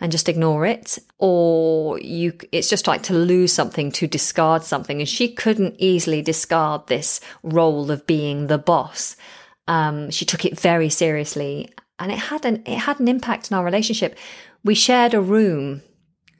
and 0.00 0.10
just 0.10 0.28
ignore 0.28 0.66
it. 0.66 0.98
Or 1.18 2.00
you 2.00 2.32
it's 2.50 2.68
just 2.68 2.88
like 2.88 3.04
to 3.04 3.14
lose 3.14 3.52
something 3.52 3.92
to 3.92 4.08
discard 4.08 4.64
something. 4.64 4.98
And 4.98 5.08
she 5.08 5.28
couldn't 5.32 5.76
easily 5.78 6.22
discard 6.22 6.88
this 6.88 7.20
role 7.44 7.92
of 7.92 8.08
being 8.08 8.48
the 8.48 8.58
boss. 8.58 9.14
Um, 9.68 10.10
she 10.10 10.24
took 10.24 10.44
it 10.44 10.58
very 10.58 10.88
seriously. 10.88 11.72
And 12.00 12.10
it 12.10 12.18
had 12.18 12.44
an 12.44 12.64
it 12.66 12.78
had 12.78 12.98
an 12.98 13.06
impact 13.06 13.52
on 13.52 13.58
our 13.58 13.64
relationship. 13.64 14.18
We 14.64 14.74
shared 14.74 15.14
a 15.14 15.20
room. 15.20 15.82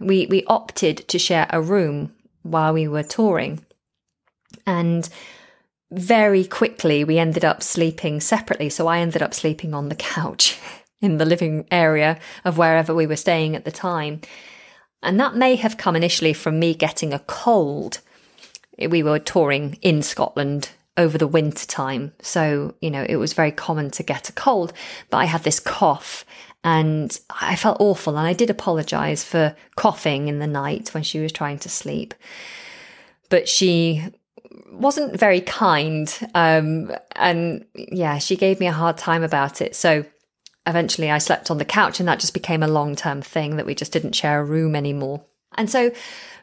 We 0.00 0.26
we 0.26 0.42
opted 0.48 1.06
to 1.06 1.18
share 1.18 1.46
a 1.50 1.62
room 1.62 2.12
while 2.42 2.72
we 2.72 2.88
were 2.88 3.04
touring. 3.04 3.64
And 4.66 5.08
very 5.92 6.44
quickly 6.44 7.04
we 7.04 7.18
ended 7.18 7.44
up 7.44 7.62
sleeping 7.62 8.20
separately 8.20 8.68
so 8.68 8.88
i 8.88 8.98
ended 8.98 9.22
up 9.22 9.32
sleeping 9.32 9.72
on 9.72 9.88
the 9.88 9.94
couch 9.94 10.58
in 11.00 11.18
the 11.18 11.24
living 11.24 11.66
area 11.70 12.18
of 12.44 12.58
wherever 12.58 12.94
we 12.94 13.06
were 13.06 13.16
staying 13.16 13.54
at 13.54 13.64
the 13.64 13.70
time. 13.70 14.20
And 15.02 15.20
that 15.20 15.36
may 15.36 15.56
have 15.56 15.76
come 15.76 15.96
initially 15.96 16.32
from 16.32 16.58
me 16.58 16.74
getting 16.74 17.12
a 17.12 17.18
cold. 17.20 18.00
We 18.78 19.02
were 19.02 19.18
touring 19.18 19.78
in 19.82 20.02
Scotland 20.02 20.70
over 20.96 21.18
the 21.18 21.26
winter 21.26 21.66
time. 21.66 22.12
So, 22.22 22.74
you 22.80 22.90
know, 22.90 23.04
it 23.08 23.16
was 23.16 23.34
very 23.34 23.52
common 23.52 23.90
to 23.92 24.02
get 24.02 24.28
a 24.28 24.32
cold, 24.32 24.72
but 25.10 25.18
I 25.18 25.26
had 25.26 25.42
this 25.42 25.60
cough 25.60 26.24
and 26.64 27.18
I 27.30 27.56
felt 27.56 27.76
awful. 27.78 28.16
And 28.16 28.26
I 28.26 28.32
did 28.32 28.50
apologize 28.50 29.22
for 29.22 29.54
coughing 29.76 30.28
in 30.28 30.38
the 30.38 30.46
night 30.46 30.94
when 30.94 31.02
she 31.02 31.20
was 31.20 31.32
trying 31.32 31.58
to 31.60 31.68
sleep. 31.68 32.14
But 33.28 33.48
she 33.48 34.02
wasn't 34.76 35.18
very 35.18 35.40
kind. 35.40 36.12
Um, 36.35 36.92
and 37.14 37.64
yeah, 37.75 38.18
she 38.18 38.37
gave 38.37 38.61
me 38.61 38.66
a 38.66 38.73
hard 38.73 38.99
time 38.99 39.23
about 39.23 39.61
it. 39.61 39.75
So 39.75 40.04
eventually 40.66 41.11
I 41.11 41.18
slept 41.18 41.50
on 41.50 41.59
the 41.59 41.64
couch 41.64 42.00
and 42.00 42.09
that 42.09 42.21
just 42.21 42.35
became 42.35 42.62
a 42.62 42.68
long 42.68 42.97
term 42.97 43.23
thing 43.23 43.56
that 43.56 43.66
we 43.66 43.75
just 43.75 43.92
didn't 43.92 44.14
share 44.14 44.40
a 44.40 44.45
room 44.45 44.75
anymore. 44.75 45.25
And 45.56 45.71
so, 45.71 45.90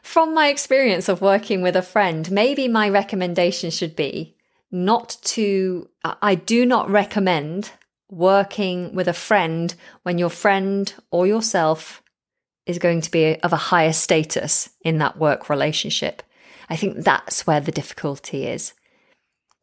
from 0.02 0.34
my 0.34 0.48
experience 0.48 1.08
of 1.08 1.20
working 1.20 1.62
with 1.62 1.76
a 1.76 1.82
friend, 1.82 2.30
maybe 2.30 2.68
my 2.68 2.88
recommendation 2.88 3.70
should 3.70 3.94
be 3.94 4.36
not 4.70 5.16
to, 5.22 5.88
I 6.04 6.34
do 6.34 6.66
not 6.66 6.90
recommend 6.90 7.70
working 8.10 8.94
with 8.94 9.08
a 9.08 9.12
friend 9.12 9.74
when 10.02 10.18
your 10.18 10.30
friend 10.30 10.92
or 11.10 11.26
yourself 11.26 12.02
is 12.66 12.78
going 12.78 13.00
to 13.02 13.10
be 13.10 13.36
of 13.40 13.52
a 13.52 13.56
higher 13.56 13.92
status 13.92 14.70
in 14.84 14.98
that 14.98 15.16
work 15.16 15.48
relationship. 15.48 16.22
I 16.68 16.76
think 16.76 17.04
that's 17.04 17.46
where 17.46 17.60
the 17.60 17.72
difficulty 17.72 18.46
is. 18.46 18.72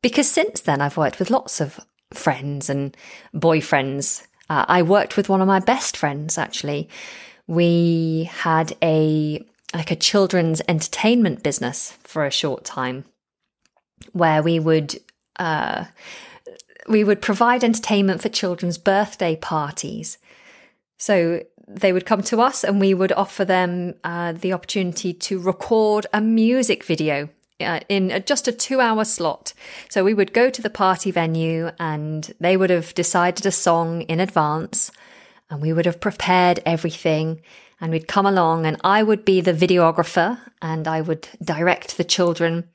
Because 0.01 0.29
since 0.29 0.62
then, 0.62 0.81
I've 0.81 0.98
worked 0.98 1.20
with 1.20 1.29
lots 1.29 1.62
of 1.62 1.79
friends 2.13 2.70
and 2.70 2.96
boyfriends 3.34 4.27
uh, 4.51 4.65
I 4.67 4.81
worked 4.81 5.15
with 5.15 5.29
one 5.29 5.39
of 5.39 5.48
my 5.48 5.62
best 5.62 5.96
friends 5.96 6.38
actually. 6.38 6.89
We 7.48 8.29
had 8.29 8.75
a 8.84 9.41
like 9.74 9.91
a 9.91 9.96
children's 9.96 10.62
entertainment 10.67 11.41
business 11.41 11.98
for 12.03 12.25
a 12.25 12.31
short 12.31 12.65
time 12.65 13.05
where 14.12 14.43
we 14.43 14.60
would 14.60 15.00
uh, 15.38 15.86
we 16.89 17.05
would 17.05 17.22
provide 17.22 17.63
entertainment 17.63 18.22
for 18.22 18.27
children's 18.27 18.77
birthday 18.77 19.38
parties. 19.38 20.17
So 20.98 21.43
they 21.68 21.94
would 21.94 22.06
come 22.06 22.22
to 22.24 22.41
us 22.41 22.63
and 22.63 22.80
we 22.80 22.94
would 22.94 23.12
offer 23.12 23.46
them 23.46 23.96
uh, 24.03 24.34
the 24.34 24.53
opportunity 24.53 25.13
to 25.13 25.39
record 25.39 26.06
a 26.13 26.22
music 26.22 26.84
video 26.84 27.30
uh, 27.60 27.80
in 27.89 28.12
a, 28.12 28.20
just 28.20 28.48
a 28.48 28.51
two 28.51 28.80
hour 28.80 29.06
slot. 29.06 29.53
So 29.89 30.03
we 30.03 30.13
would 30.13 30.34
go 30.34 30.50
to 30.50 30.62
the 30.62 30.70
party 30.70 31.12
venue 31.12 31.72
and 31.80 32.34
they 32.39 32.58
would 32.58 32.70
have 32.70 32.94
decided 32.94 33.46
a 33.46 33.51
song 33.51 34.01
in 34.03 34.20
advance. 34.20 34.91
and 35.50 35.62
we 35.62 35.74
would 35.74 35.86
have 35.86 36.00
prepared 36.00 36.62
everything 36.65 37.41
and 37.80 37.91
we'd 37.91 38.08
come 38.08 38.25
along 38.25 38.65
and 38.65 38.77
I 38.84 39.03
would 39.03 39.25
be 39.25 39.41
the 39.41 39.53
videographer 39.53 40.39
and 40.62 40.88
I 40.88 41.01
would 41.01 41.27
direct 41.44 41.98
the 41.98 42.03
children 42.03 42.70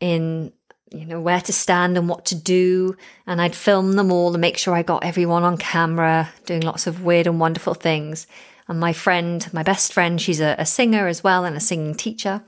in 0.00 0.52
you 0.92 1.06
know 1.06 1.20
where 1.20 1.40
to 1.40 1.52
stand 1.52 1.96
and 1.96 2.08
what 2.08 2.24
to 2.26 2.34
do. 2.34 2.96
And 3.26 3.40
I'd 3.40 3.54
film 3.54 3.92
them 3.92 4.12
all 4.12 4.32
and 4.32 4.40
make 4.40 4.58
sure 4.58 4.74
I 4.74 4.82
got 4.82 5.04
everyone 5.04 5.42
on 5.42 5.56
camera 5.56 6.30
doing 6.46 6.62
lots 6.62 6.86
of 6.86 7.02
weird 7.02 7.26
and 7.26 7.40
wonderful 7.40 7.74
things. 7.74 8.26
And 8.68 8.78
my 8.78 8.92
friend 8.92 9.52
my 9.52 9.62
best 9.62 9.92
friend 9.92 10.20
she's 10.20 10.40
a, 10.40 10.54
a 10.58 10.66
singer 10.66 11.06
as 11.06 11.24
well 11.24 11.44
and 11.44 11.56
a 11.56 11.60
singing 11.60 11.94
teacher. 11.94 12.42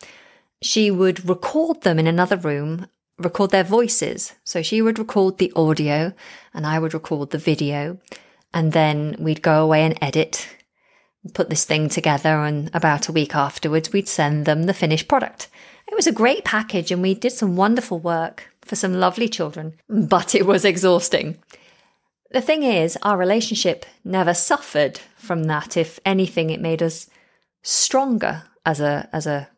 She 0.63 0.91
would 0.91 1.29
record 1.29 1.83
them 1.83 1.99
in 1.99 2.07
another 2.07 2.37
room 2.37 2.87
record 3.19 3.51
their 3.51 3.65
voices. 3.65 4.35
So 4.45 4.63
she 4.63 4.83
would 4.83 4.99
record 4.99 5.39
the 5.39 5.53
audio 5.55 6.13
and 6.53 6.67
I 6.67 6.79
would 6.79 6.95
record 6.95 7.31
the 7.31 7.39
video. 7.39 7.99
And 8.53 8.73
then 8.73 9.17
we'd 9.19 9.43
go 9.43 9.63
away 9.63 9.83
and 9.83 9.99
edit 10.01 10.49
put 11.33 11.49
this 11.49 11.65
thing 11.65 11.89
together 11.89 12.45
and 12.45 12.71
about 12.75 13.09
a 13.09 13.13
week 13.13 13.35
afterwards 13.35 13.93
we'd 13.93 14.09
send 14.09 14.45
them 14.45 14.65
the 14.65 14.75
finished 14.75 15.09
product 15.09 15.49
it 15.87 15.95
was 15.95 16.07
a 16.07 16.13
great 16.13 16.45
package 16.45 16.91
and 16.91 17.03
we 17.03 17.15
did 17.15 17.33
some 17.33 17.57
wonderful 17.57 17.99
work 17.99 18.51
for 18.65 18.77
some 18.77 18.95
lovely 18.95 19.29
children, 19.29 19.75
but 19.89 20.35
it 20.35 20.47
was 20.47 20.65
exhausting. 20.65 21.39
The 22.31 22.41
thing 22.41 22.63
is, 22.63 22.99
our 23.03 23.17
relationship 23.17 23.87
never 24.03 24.35
suffered 24.35 25.01
from 25.17 25.45
that. 25.45 25.77
If 25.77 26.01
anything, 26.05 26.51
it 26.51 26.61
made 26.61 26.83
us 26.83 27.09
stronger 27.63 28.45
as 28.67 28.81
a, 28.81 29.09
as 29.13 29.27
a, 29.27 29.49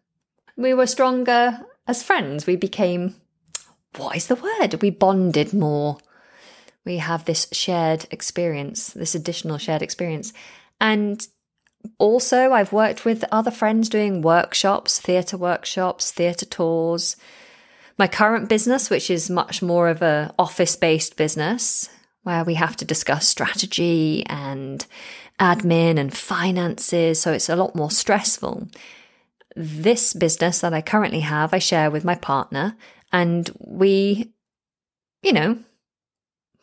we 0.56 0.74
were 0.74 0.86
stronger 0.86 1.60
as 1.86 2.02
friends. 2.02 2.46
We 2.46 2.56
became, 2.56 3.14
what 3.96 4.16
is 4.16 4.26
the 4.26 4.34
word? 4.34 4.82
We 4.82 4.90
bonded 4.90 5.54
more. 5.54 5.98
We 6.84 6.98
have 6.98 7.24
this 7.24 7.48
shared 7.52 8.06
experience, 8.10 8.88
this 8.88 9.14
additional 9.14 9.58
shared 9.58 9.82
experience. 9.82 10.32
And 10.80 11.26
also, 11.98 12.52
I've 12.52 12.72
worked 12.72 13.04
with 13.04 13.24
other 13.30 13.50
friends 13.50 13.88
doing 13.88 14.22
workshops, 14.22 15.00
theatre 15.00 15.36
workshops, 15.36 16.10
theatre 16.10 16.46
tours. 16.46 17.16
My 17.98 18.06
current 18.06 18.48
business, 18.48 18.90
which 18.90 19.10
is 19.10 19.30
much 19.30 19.62
more 19.62 19.88
of 19.88 20.02
a 20.02 20.34
office 20.38 20.76
based 20.76 21.16
business, 21.16 21.88
where 22.22 22.44
we 22.44 22.54
have 22.54 22.76
to 22.76 22.84
discuss 22.84 23.28
strategy 23.28 24.24
and 24.26 24.86
admin 25.40 25.98
and 25.98 26.16
finances, 26.16 27.20
so 27.20 27.32
it's 27.32 27.48
a 27.48 27.56
lot 27.56 27.74
more 27.74 27.90
stressful. 27.90 28.68
This 29.54 30.12
business 30.12 30.60
that 30.60 30.74
I 30.74 30.82
currently 30.82 31.20
have, 31.20 31.54
I 31.54 31.58
share 31.58 31.90
with 31.90 32.04
my 32.04 32.14
partner, 32.14 32.76
and 33.12 33.48
we, 33.60 34.32
you 35.22 35.32
know, 35.32 35.58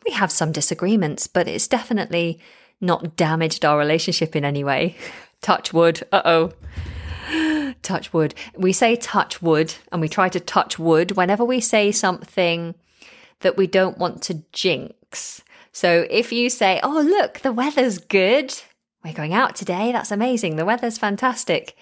we 0.06 0.12
have 0.12 0.30
some 0.30 0.52
disagreements, 0.52 1.26
but 1.26 1.48
it's 1.48 1.66
definitely 1.66 2.40
not 2.80 3.16
damaged 3.16 3.64
our 3.64 3.78
relationship 3.78 4.34
in 4.36 4.44
any 4.44 4.64
way. 4.64 4.96
touch 5.40 5.72
wood. 5.72 6.02
Uh 6.12 6.22
oh. 6.24 6.52
touch 7.82 8.12
wood. 8.12 8.34
We 8.56 8.72
say 8.72 8.96
touch 8.96 9.40
wood 9.40 9.74
and 9.92 10.00
we 10.00 10.08
try 10.08 10.28
to 10.28 10.40
touch 10.40 10.78
wood 10.78 11.12
whenever 11.12 11.44
we 11.44 11.60
say 11.60 11.92
something 11.92 12.74
that 13.40 13.56
we 13.56 13.66
don't 13.66 13.98
want 13.98 14.22
to 14.22 14.42
jinx. 14.52 15.42
So 15.72 16.06
if 16.10 16.32
you 16.32 16.50
say, 16.50 16.80
Oh, 16.82 17.00
look, 17.00 17.40
the 17.40 17.52
weather's 17.52 17.98
good. 17.98 18.54
We're 19.04 19.12
going 19.12 19.34
out 19.34 19.54
today. 19.54 19.92
That's 19.92 20.10
amazing. 20.10 20.56
The 20.56 20.64
weather's 20.64 20.98
fantastic. 20.98 21.76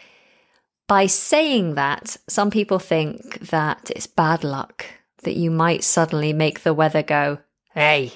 By 0.88 1.06
saying 1.06 1.74
that, 1.76 2.16
some 2.28 2.50
people 2.50 2.78
think 2.78 3.38
that 3.50 3.90
it's 3.94 4.08
bad 4.08 4.42
luck, 4.42 4.84
that 5.22 5.36
you 5.36 5.50
might 5.50 5.84
suddenly 5.84 6.32
make 6.32 6.62
the 6.62 6.74
weather 6.74 7.02
go, 7.02 7.38
Hey, 7.74 8.12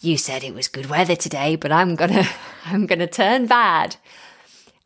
you 0.00 0.16
said 0.16 0.42
it 0.42 0.54
was 0.54 0.68
good 0.68 0.86
weather 0.86 1.16
today, 1.16 1.56
but 1.56 1.72
I'm 1.72 1.94
gonna, 1.94 2.26
I'm 2.64 2.86
gonna 2.86 3.06
turn 3.06 3.46
bad. 3.46 3.96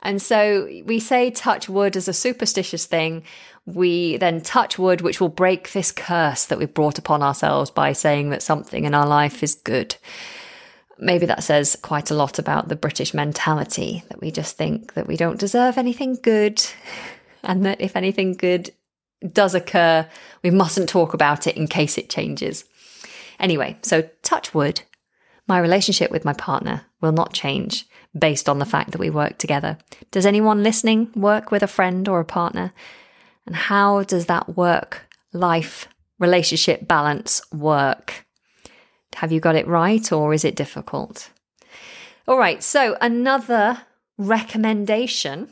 And 0.02 0.20
so 0.20 0.68
we 0.84 1.00
say 1.00 1.30
touch 1.30 1.68
wood 1.68 1.96
as 1.96 2.08
a 2.08 2.12
superstitious 2.12 2.84
thing. 2.84 3.22
We 3.64 4.18
then 4.18 4.42
touch 4.42 4.78
wood, 4.78 5.00
which 5.00 5.20
will 5.20 5.30
break 5.30 5.72
this 5.72 5.90
curse 5.90 6.44
that 6.46 6.58
we've 6.58 6.74
brought 6.74 6.98
upon 6.98 7.22
ourselves 7.22 7.70
by 7.70 7.94
saying 7.94 8.28
that 8.30 8.42
something 8.42 8.84
in 8.84 8.94
our 8.94 9.06
life 9.06 9.42
is 9.42 9.54
good. 9.54 9.96
Maybe 10.98 11.24
that 11.26 11.42
says 11.42 11.76
quite 11.80 12.10
a 12.10 12.14
lot 12.14 12.38
about 12.38 12.68
the 12.68 12.76
British 12.76 13.14
mentality 13.14 14.04
that 14.10 14.20
we 14.20 14.30
just 14.30 14.58
think 14.58 14.92
that 14.92 15.06
we 15.06 15.16
don't 15.16 15.40
deserve 15.40 15.78
anything 15.78 16.18
good. 16.22 16.64
And 17.46 17.66
that 17.66 17.78
if 17.78 17.94
anything 17.94 18.32
good 18.32 18.70
does 19.30 19.54
occur, 19.54 20.08
we 20.42 20.50
mustn't 20.50 20.88
talk 20.88 21.12
about 21.12 21.46
it 21.46 21.58
in 21.58 21.66
case 21.66 21.98
it 21.98 22.08
changes. 22.08 22.64
Anyway, 23.38 23.76
so 23.82 24.08
touch 24.22 24.54
wood 24.54 24.80
my 25.46 25.58
relationship 25.58 26.10
with 26.10 26.24
my 26.24 26.32
partner 26.32 26.82
will 27.00 27.12
not 27.12 27.32
change 27.32 27.86
based 28.18 28.48
on 28.48 28.58
the 28.58 28.64
fact 28.64 28.92
that 28.92 28.98
we 28.98 29.10
work 29.10 29.38
together. 29.38 29.76
Does 30.10 30.26
anyone 30.26 30.62
listening 30.62 31.10
work 31.14 31.50
with 31.50 31.62
a 31.62 31.68
friend 31.68 32.08
or 32.08 32.20
a 32.20 32.24
partner? 32.24 32.72
And 33.46 33.54
how 33.54 34.04
does 34.04 34.26
that 34.26 34.56
work 34.56 35.06
life 35.32 35.88
relationship 36.18 36.88
balance 36.88 37.42
work? 37.52 38.26
Have 39.16 39.32
you 39.32 39.40
got 39.40 39.56
it 39.56 39.66
right 39.66 40.10
or 40.10 40.32
is 40.32 40.44
it 40.44 40.56
difficult? 40.56 41.30
All 42.26 42.38
right, 42.38 42.62
so 42.62 42.96
another 43.00 43.82
recommendation. 44.16 45.50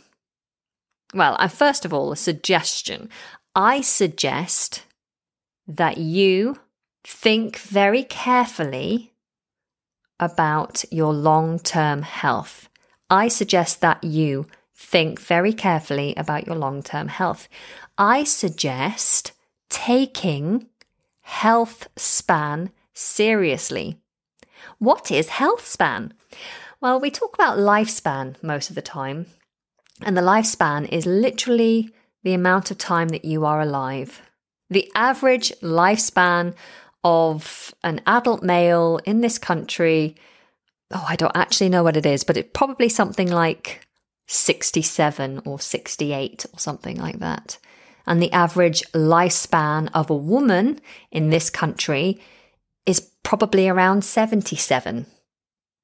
Well, 1.13 1.37
first 1.49 1.85
of 1.85 1.93
all, 1.93 2.13
a 2.13 2.17
suggestion. 2.17 3.11
I 3.55 3.83
suggest 3.83 4.85
that 5.67 5.99
you 5.99 6.59
think 7.05 7.59
very 7.59 8.05
carefully 8.05 9.12
about 10.21 10.85
your 10.91 11.13
long 11.13 11.59
term 11.59 12.03
health. 12.03 12.69
I 13.11 13.29
suggest 13.29 13.81
that 13.81 14.03
you 14.03 14.47
think 14.75 15.21
very 15.21 15.53
carefully 15.53 16.15
about 16.17 16.47
your 16.47 16.57
long 16.57 16.83
term 16.83 17.09
health. 17.09 17.49
I 17.99 18.25
suggest 18.25 19.33
taking 19.69 20.67
health 21.23 21.89
span 21.97 22.71
seriously. 22.93 23.99
What 24.79 25.11
is 25.11 25.29
health 25.29 25.67
span? 25.67 26.13
Well, 26.81 27.01
we 27.01 27.11
talk 27.11 27.35
about 27.35 27.59
lifespan 27.59 28.43
most 28.43 28.71
of 28.71 28.75
the 28.75 28.83
time, 28.83 29.27
and 30.03 30.17
the 30.17 30.21
lifespan 30.23 30.89
is 30.89 31.07
literally 31.07 31.91
the 32.25 32.35
amount 32.35 32.71
of 32.71 32.79
time 32.79 33.09
that 33.09 33.25
you 33.25 33.45
are 33.45 33.61
alive. 33.61 34.23
The 34.69 34.91
average 34.95 35.53
lifespan 35.61 36.55
of 37.05 37.75
an 37.83 38.01
adult 38.07 38.43
male 38.43 39.01
in 39.05 39.21
this 39.21 39.39
country. 39.39 40.17
Oh, 40.91 41.05
I 41.09 41.17
don't 41.17 41.37
actually 41.37 41.69
know 41.69 41.83
what 41.83 41.97
it 41.97 42.07
is, 42.07 42.25
but 42.25 42.37
it's 42.37 42.51
probably 42.53 42.89
something 42.89 43.31
like 43.31 43.87
67 44.29 45.43
or 45.45 45.59
68 45.59 46.47
or 46.53 46.59
something 46.59 46.97
like 46.97 47.19
that. 47.19 47.59
And 48.07 48.23
the 48.23 48.33
average 48.33 48.83
lifespan 48.93 49.89
of 49.95 50.11
a 50.11 50.17
woman 50.17 50.81
in 51.11 51.31
this 51.31 51.51
country 51.51 52.21
is 52.87 53.01
probably 53.23 53.69
around 53.69 54.05
77. 54.05 55.07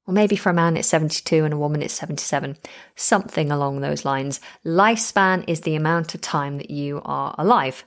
Or 0.07 0.15
maybe 0.15 0.37
for 0.37 0.51
a 0.51 0.55
man 0.55 0.77
it's 0.77 0.89
72 0.89 1.45
and 1.45 1.55
a 1.55 1.59
woman 1.59 1.83
it's 1.83 1.95
77. 1.95 2.57
Something 2.97 3.53
along 3.53 3.81
those 3.81 4.05
lines. 4.05 4.41
Lifespan 4.65 5.45
is 5.47 5.61
the 5.61 5.77
amount 5.77 6.15
of 6.15 6.21
time 6.21 6.57
that 6.57 6.71
you 6.71 7.03
are 7.05 7.35
alive. 7.39 7.85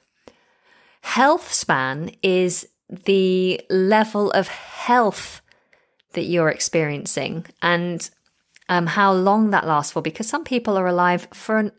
Health 1.01 1.51
span 1.51 2.11
is 2.21 2.67
the 2.91 3.61
level 3.69 4.31
of 4.31 4.47
health 4.49 5.41
that 6.13 6.23
you're 6.23 6.49
experiencing 6.49 7.45
and 7.61 8.09
um, 8.69 8.87
how 8.87 9.13
long 9.13 9.51
that 9.51 9.65
lasts 9.65 9.93
for. 9.93 10.01
Because 10.01 10.27
some 10.27 10.43
people 10.43 10.77
are 10.77 10.87
alive 10.87 11.27
for 11.33 11.57
an 11.57 11.71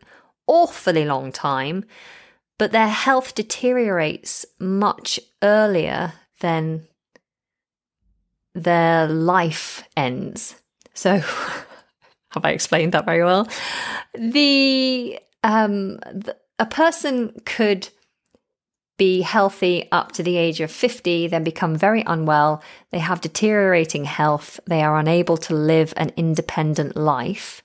awfully 0.47 1.05
long 1.05 1.31
time, 1.31 1.85
but 2.57 2.71
their 2.71 2.87
health 2.87 3.35
deteriorates 3.35 4.45
much 4.59 5.19
earlier 5.41 6.13
than 6.39 6.87
their 8.53 9.07
life 9.07 9.87
ends. 9.95 10.55
So, 10.93 11.17
have 12.29 12.43
I 12.43 12.51
explained 12.51 12.93
that 12.93 13.05
very 13.05 13.23
well? 13.23 13.47
The, 14.13 15.19
um, 15.43 15.97
the 15.97 16.35
a 16.59 16.65
person 16.65 17.33
could 17.45 17.89
be 18.97 19.21
healthy 19.21 19.87
up 19.91 20.11
to 20.13 20.23
the 20.23 20.37
age 20.37 20.61
of 20.61 20.71
50, 20.71 21.27
then 21.27 21.43
become 21.43 21.75
very 21.75 22.03
unwell. 22.05 22.61
They 22.91 22.99
have 22.99 23.21
deteriorating 23.21 24.05
health. 24.05 24.59
They 24.67 24.83
are 24.83 24.97
unable 24.97 25.37
to 25.37 25.55
live 25.55 25.93
an 25.97 26.11
independent 26.15 26.95
life. 26.95 27.63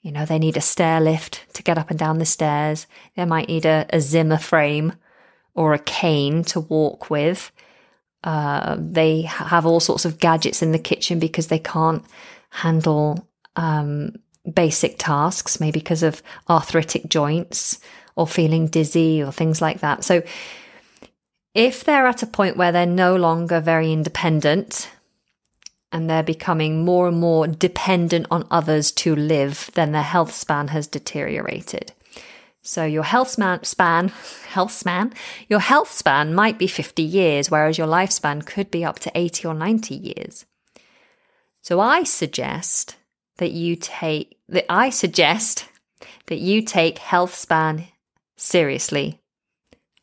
You 0.00 0.12
know, 0.12 0.24
they 0.24 0.38
need 0.38 0.56
a 0.56 0.62
stair 0.62 1.00
lift 1.00 1.52
to 1.54 1.62
get 1.62 1.76
up 1.76 1.90
and 1.90 1.98
down 1.98 2.18
the 2.18 2.24
stairs. 2.24 2.86
They 3.16 3.24
might 3.24 3.48
need 3.48 3.66
a, 3.66 3.86
a 3.90 4.00
Zimmer 4.00 4.38
frame 4.38 4.94
or 5.54 5.74
a 5.74 5.78
cane 5.78 6.44
to 6.44 6.60
walk 6.60 7.10
with. 7.10 7.50
Uh, 8.22 8.76
they 8.78 9.22
have 9.22 9.66
all 9.66 9.80
sorts 9.80 10.04
of 10.04 10.18
gadgets 10.18 10.62
in 10.62 10.72
the 10.72 10.78
kitchen 10.78 11.18
because 11.18 11.48
they 11.48 11.58
can't 11.58 12.04
handle 12.50 13.28
um, 13.56 14.14
basic 14.54 14.96
tasks, 14.98 15.60
maybe 15.60 15.80
because 15.80 16.02
of 16.02 16.22
arthritic 16.48 17.08
joints 17.08 17.80
or 18.20 18.26
feeling 18.26 18.66
dizzy 18.66 19.22
or 19.22 19.32
things 19.32 19.60
like 19.62 19.80
that. 19.80 20.04
So 20.04 20.22
if 21.54 21.84
they're 21.84 22.06
at 22.06 22.22
a 22.22 22.26
point 22.26 22.56
where 22.56 22.70
they're 22.70 22.86
no 22.86 23.16
longer 23.16 23.60
very 23.60 23.92
independent, 23.92 24.90
and 25.92 26.08
they're 26.08 26.22
becoming 26.22 26.84
more 26.84 27.08
and 27.08 27.18
more 27.18 27.46
dependent 27.46 28.26
on 28.30 28.46
others 28.50 28.92
to 28.92 29.16
live, 29.16 29.70
then 29.74 29.92
their 29.92 30.02
health 30.02 30.32
span 30.32 30.68
has 30.68 30.86
deteriorated. 30.86 31.92
So 32.62 32.84
your 32.84 33.02
health 33.02 33.30
span, 33.30 33.64
span, 33.64 34.08
health 34.48 34.72
span, 34.72 35.12
your 35.48 35.60
health 35.60 35.90
span 35.90 36.34
might 36.34 36.58
be 36.58 36.66
50 36.66 37.02
years, 37.02 37.50
whereas 37.50 37.78
your 37.78 37.88
lifespan 37.88 38.44
could 38.44 38.70
be 38.70 38.84
up 38.84 38.98
to 39.00 39.12
80 39.14 39.48
or 39.48 39.54
90 39.54 39.94
years. 39.94 40.46
So 41.62 41.80
I 41.80 42.04
suggest 42.04 42.96
that 43.38 43.52
you 43.52 43.74
take 43.76 44.36
that 44.48 44.66
I 44.70 44.90
suggest 44.90 45.68
that 46.26 46.38
you 46.38 46.62
take 46.62 46.98
health 46.98 47.34
span 47.34 47.86
seriously. 48.40 49.20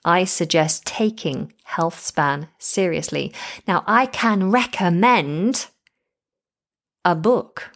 I 0.05 0.23
suggest 0.23 0.85
taking 0.85 1.53
health 1.63 1.99
span 1.99 2.47
seriously. 2.59 3.33
Now 3.67 3.83
I 3.87 4.05
can 4.05 4.51
recommend 4.51 5.67
a 7.03 7.15
book. 7.15 7.71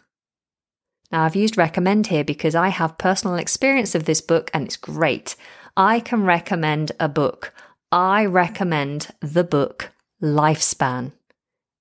Now, 1.10 1.24
I've 1.24 1.36
used 1.36 1.58
recommend 1.58 2.06
here 2.06 2.24
because 2.24 2.54
I 2.54 2.68
have 2.68 2.96
personal 2.96 3.36
experience 3.36 3.94
of 3.94 4.04
this 4.04 4.22
book 4.22 4.50
and 4.54 4.64
it's 4.64 4.76
great. 4.76 5.36
I 5.76 6.00
can 6.00 6.24
recommend 6.24 6.92
a 6.98 7.08
book. 7.08 7.52
I 7.90 8.24
recommend 8.24 9.08
the 9.20 9.44
book 9.44 9.90
Lifespan 10.22 11.12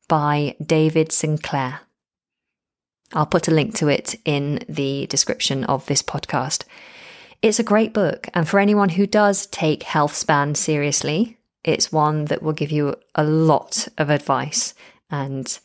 by 0.10 0.58
David 0.66 1.14
Sinclair. 1.14 1.82
I'll 3.14 3.26
put 3.26 3.48
a 3.48 3.52
link 3.52 3.76
to 3.76 3.88
it 3.88 4.16
in 4.26 4.66
the 4.68 5.08
description 5.08 5.64
of 5.64 5.86
this 5.86 6.04
podcast. 6.04 6.66
It's 7.42 7.58
a 7.58 7.64
great 7.64 7.92
book, 7.92 8.28
and 8.36 8.48
for 8.48 8.60
anyone 8.60 8.90
who 8.90 9.08
does 9.08 9.48
take 9.48 9.82
health 9.82 10.14
span 10.14 10.54
seriously, 10.54 11.40
it's 11.64 11.92
one 11.92 12.26
that 12.26 12.44
will 12.44 12.54
give 12.54 12.72
you 12.72 12.96
a 13.16 13.24
lot 13.24 13.88
of 13.98 14.12
advice 14.12 14.76
and 15.10 15.60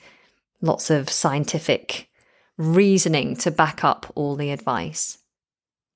lots 0.63 0.89
of 0.89 1.11
scientific 1.11 2.09
reasoning 2.57 3.37
to 3.37 3.51
back 3.51 3.85
up 3.85 4.11
all 4.15 4.37
the 4.37 4.51
advice. 4.51 5.19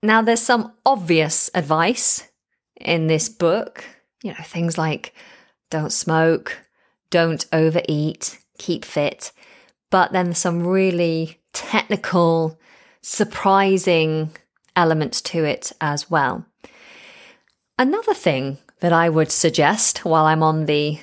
Now, 0.02 0.20
there's 0.20 0.42
some 0.42 0.72
obvious 0.84 1.48
advice 1.54 2.28
in 2.78 3.06
this 3.06 3.30
book, 3.30 3.84
you 4.22 4.32
know, 4.32 4.44
things 4.44 4.76
like 4.76 5.14
don't 5.70 5.92
smoke, 5.92 6.58
don't 7.08 7.46
overeat, 7.54 8.38
keep 8.58 8.84
fit, 8.84 9.32
but 9.90 10.12
then 10.12 10.34
some 10.34 10.66
really 10.66 11.40
technical, 11.54 12.58
surprising 13.00 14.30
elements 14.76 15.20
to 15.22 15.44
it 15.44 15.72
as 15.80 16.11
well. 16.11 16.44
Another 17.78 18.14
thing 18.14 18.59
that 18.80 18.92
I 18.92 19.09
would 19.09 19.33
suggest 19.33 20.04
while 20.04 20.26
I'm 20.26 20.42
on 20.42 20.66
the 20.66 20.98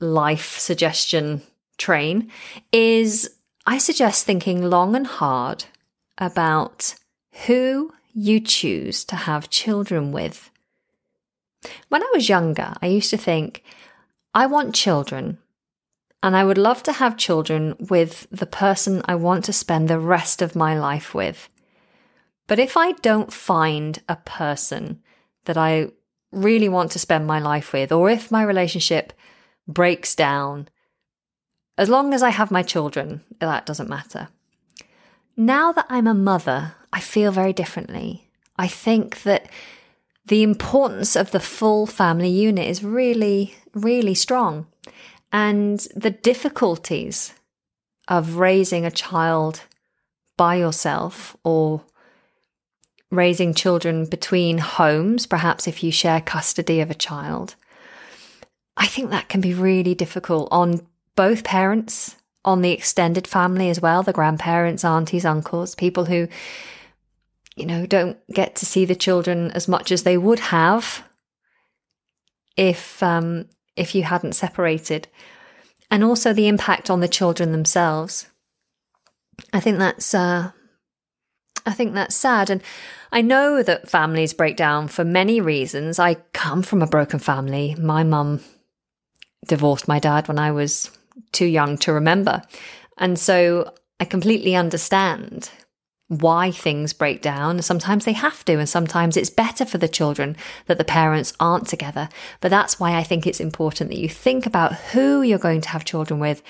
life 0.00 0.58
suggestion 0.58 1.42
train 1.78 2.30
is 2.72 3.30
I 3.66 3.78
suggest 3.78 4.26
thinking 4.26 4.62
long 4.62 4.94
and 4.94 5.06
hard 5.06 5.64
about 6.18 6.94
who 7.46 7.92
you 8.12 8.40
choose 8.40 9.04
to 9.06 9.16
have 9.16 9.50
children 9.50 10.12
with. 10.12 10.50
When 11.88 12.02
I 12.02 12.10
was 12.14 12.28
younger, 12.28 12.74
I 12.82 12.86
used 12.86 13.10
to 13.10 13.16
think, 13.16 13.64
I 14.34 14.46
want 14.46 14.74
children, 14.74 15.38
and 16.22 16.36
I 16.36 16.44
would 16.44 16.58
love 16.58 16.82
to 16.84 16.92
have 16.92 17.16
children 17.16 17.74
with 17.78 18.26
the 18.30 18.46
person 18.46 19.02
I 19.06 19.14
want 19.14 19.44
to 19.46 19.52
spend 19.52 19.88
the 19.88 19.98
rest 19.98 20.42
of 20.42 20.54
my 20.54 20.78
life 20.78 21.14
with. 21.14 21.48
But 22.46 22.58
if 22.58 22.76
I 22.76 22.92
don't 22.92 23.32
find 23.32 24.02
a 24.08 24.16
person 24.16 25.00
that 25.44 25.56
I 25.56 25.88
really 26.30 26.68
want 26.68 26.90
to 26.92 26.98
spend 26.98 27.26
my 27.26 27.38
life 27.38 27.72
with, 27.72 27.92
or 27.92 28.10
if 28.10 28.30
my 28.30 28.42
relationship 28.42 29.12
breaks 29.66 30.14
down 30.14 30.68
as 31.76 31.88
long 31.88 32.14
as 32.14 32.22
I 32.22 32.30
have 32.30 32.50
my 32.50 32.62
children, 32.62 33.22
that 33.40 33.66
doesn't 33.66 33.88
matter. 33.88 34.28
Now 35.36 35.72
that 35.72 35.86
I'm 35.88 36.06
a 36.06 36.14
mother, 36.14 36.74
I 36.92 37.00
feel 37.00 37.32
very 37.32 37.52
differently. 37.52 38.30
I 38.56 38.68
think 38.68 39.22
that 39.22 39.50
the 40.26 40.42
importance 40.42 41.16
of 41.16 41.32
the 41.32 41.40
full 41.40 41.86
family 41.86 42.28
unit 42.28 42.68
is 42.68 42.84
really, 42.84 43.54
really 43.74 44.14
strong. 44.14 44.66
And 45.32 45.80
the 45.96 46.10
difficulties 46.10 47.34
of 48.06 48.36
raising 48.36 48.84
a 48.84 48.90
child 48.90 49.62
by 50.36 50.54
yourself 50.56 51.36
or 51.42 51.82
raising 53.14 53.54
children 53.54 54.06
between 54.06 54.58
homes, 54.58 55.26
perhaps 55.26 55.66
if 55.66 55.82
you 55.82 55.90
share 55.90 56.20
custody 56.20 56.80
of 56.80 56.90
a 56.90 56.94
child, 56.94 57.54
I 58.76 58.86
think 58.86 59.10
that 59.10 59.28
can 59.28 59.40
be 59.40 59.54
really 59.54 59.94
difficult 59.94 60.48
on 60.50 60.86
both 61.16 61.44
parents, 61.44 62.16
on 62.44 62.62
the 62.62 62.72
extended 62.72 63.26
family 63.26 63.70
as 63.70 63.80
well, 63.80 64.02
the 64.02 64.12
grandparents, 64.12 64.84
aunties, 64.84 65.24
uncles, 65.24 65.74
people 65.74 66.06
who, 66.06 66.28
you 67.56 67.66
know, 67.66 67.86
don't 67.86 68.18
get 68.32 68.56
to 68.56 68.66
see 68.66 68.84
the 68.84 68.94
children 68.94 69.50
as 69.52 69.68
much 69.68 69.92
as 69.92 70.02
they 70.02 70.18
would 70.18 70.40
have 70.40 71.04
if 72.56 73.02
um, 73.02 73.46
if 73.76 73.94
you 73.94 74.02
hadn't 74.04 74.34
separated, 74.34 75.08
and 75.90 76.04
also 76.04 76.32
the 76.32 76.48
impact 76.48 76.90
on 76.90 77.00
the 77.00 77.08
children 77.08 77.52
themselves. 77.52 78.28
I 79.52 79.60
think 79.60 79.78
that's 79.78 80.14
uh, 80.14 80.52
I 81.66 81.72
think 81.72 81.94
that's 81.94 82.14
sad, 82.14 82.50
and 82.50 82.62
I 83.10 83.20
know 83.22 83.62
that 83.62 83.88
families 83.88 84.34
break 84.34 84.56
down 84.56 84.88
for 84.88 85.04
many 85.04 85.40
reasons. 85.40 85.98
I 85.98 86.14
come 86.32 86.62
from 86.62 86.82
a 86.82 86.86
broken 86.86 87.18
family. 87.18 87.74
My 87.78 88.02
mum 88.02 88.40
divorced 89.46 89.88
my 89.88 89.98
dad 89.98 90.28
when 90.28 90.38
I 90.38 90.50
was 90.50 90.90
too 91.32 91.46
young 91.46 91.78
to 91.78 91.92
remember. 91.92 92.42
And 92.98 93.18
so 93.18 93.72
I 94.00 94.04
completely 94.04 94.54
understand 94.54 95.50
why 96.08 96.50
things 96.50 96.92
break 96.92 97.22
down. 97.22 97.62
Sometimes 97.62 98.04
they 98.04 98.12
have 98.12 98.44
to, 98.44 98.58
and 98.58 98.68
sometimes 98.68 99.16
it's 99.16 99.30
better 99.30 99.64
for 99.64 99.78
the 99.78 99.88
children 99.88 100.36
that 100.66 100.78
the 100.78 100.84
parents 100.84 101.32
aren't 101.40 101.66
together. 101.66 102.08
But 102.40 102.50
that's 102.50 102.78
why 102.78 102.96
I 102.96 103.02
think 103.02 103.26
it's 103.26 103.40
important 103.40 103.90
that 103.90 103.98
you 103.98 104.08
think 104.08 104.44
about 104.46 104.74
who 104.74 105.22
you're 105.22 105.38
going 105.38 105.62
to 105.62 105.68
have 105.70 105.84
children 105.84 106.20
with 106.20 106.42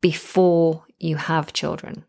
before 0.00 0.84
you 0.98 1.16
have 1.16 1.52
children. 1.52 2.04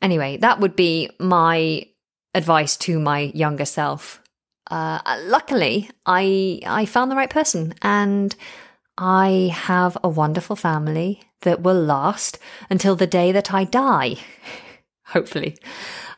Anyway, 0.00 0.36
that 0.38 0.60
would 0.60 0.76
be 0.76 1.10
my 1.18 1.86
advice 2.34 2.76
to 2.76 2.98
my 2.98 3.32
younger 3.34 3.64
self. 3.64 4.22
Uh, 4.70 5.00
luckily, 5.24 5.90
I 6.06 6.60
I 6.66 6.84
found 6.84 7.10
the 7.10 7.16
right 7.16 7.30
person, 7.30 7.74
and 7.82 8.34
I 8.96 9.50
have 9.54 9.96
a 10.02 10.08
wonderful 10.08 10.56
family 10.56 11.22
that 11.42 11.62
will 11.62 11.80
last 11.80 12.38
until 12.68 12.96
the 12.96 13.06
day 13.06 13.32
that 13.32 13.52
I 13.52 13.64
die, 13.64 14.16
hopefully. 15.06 15.56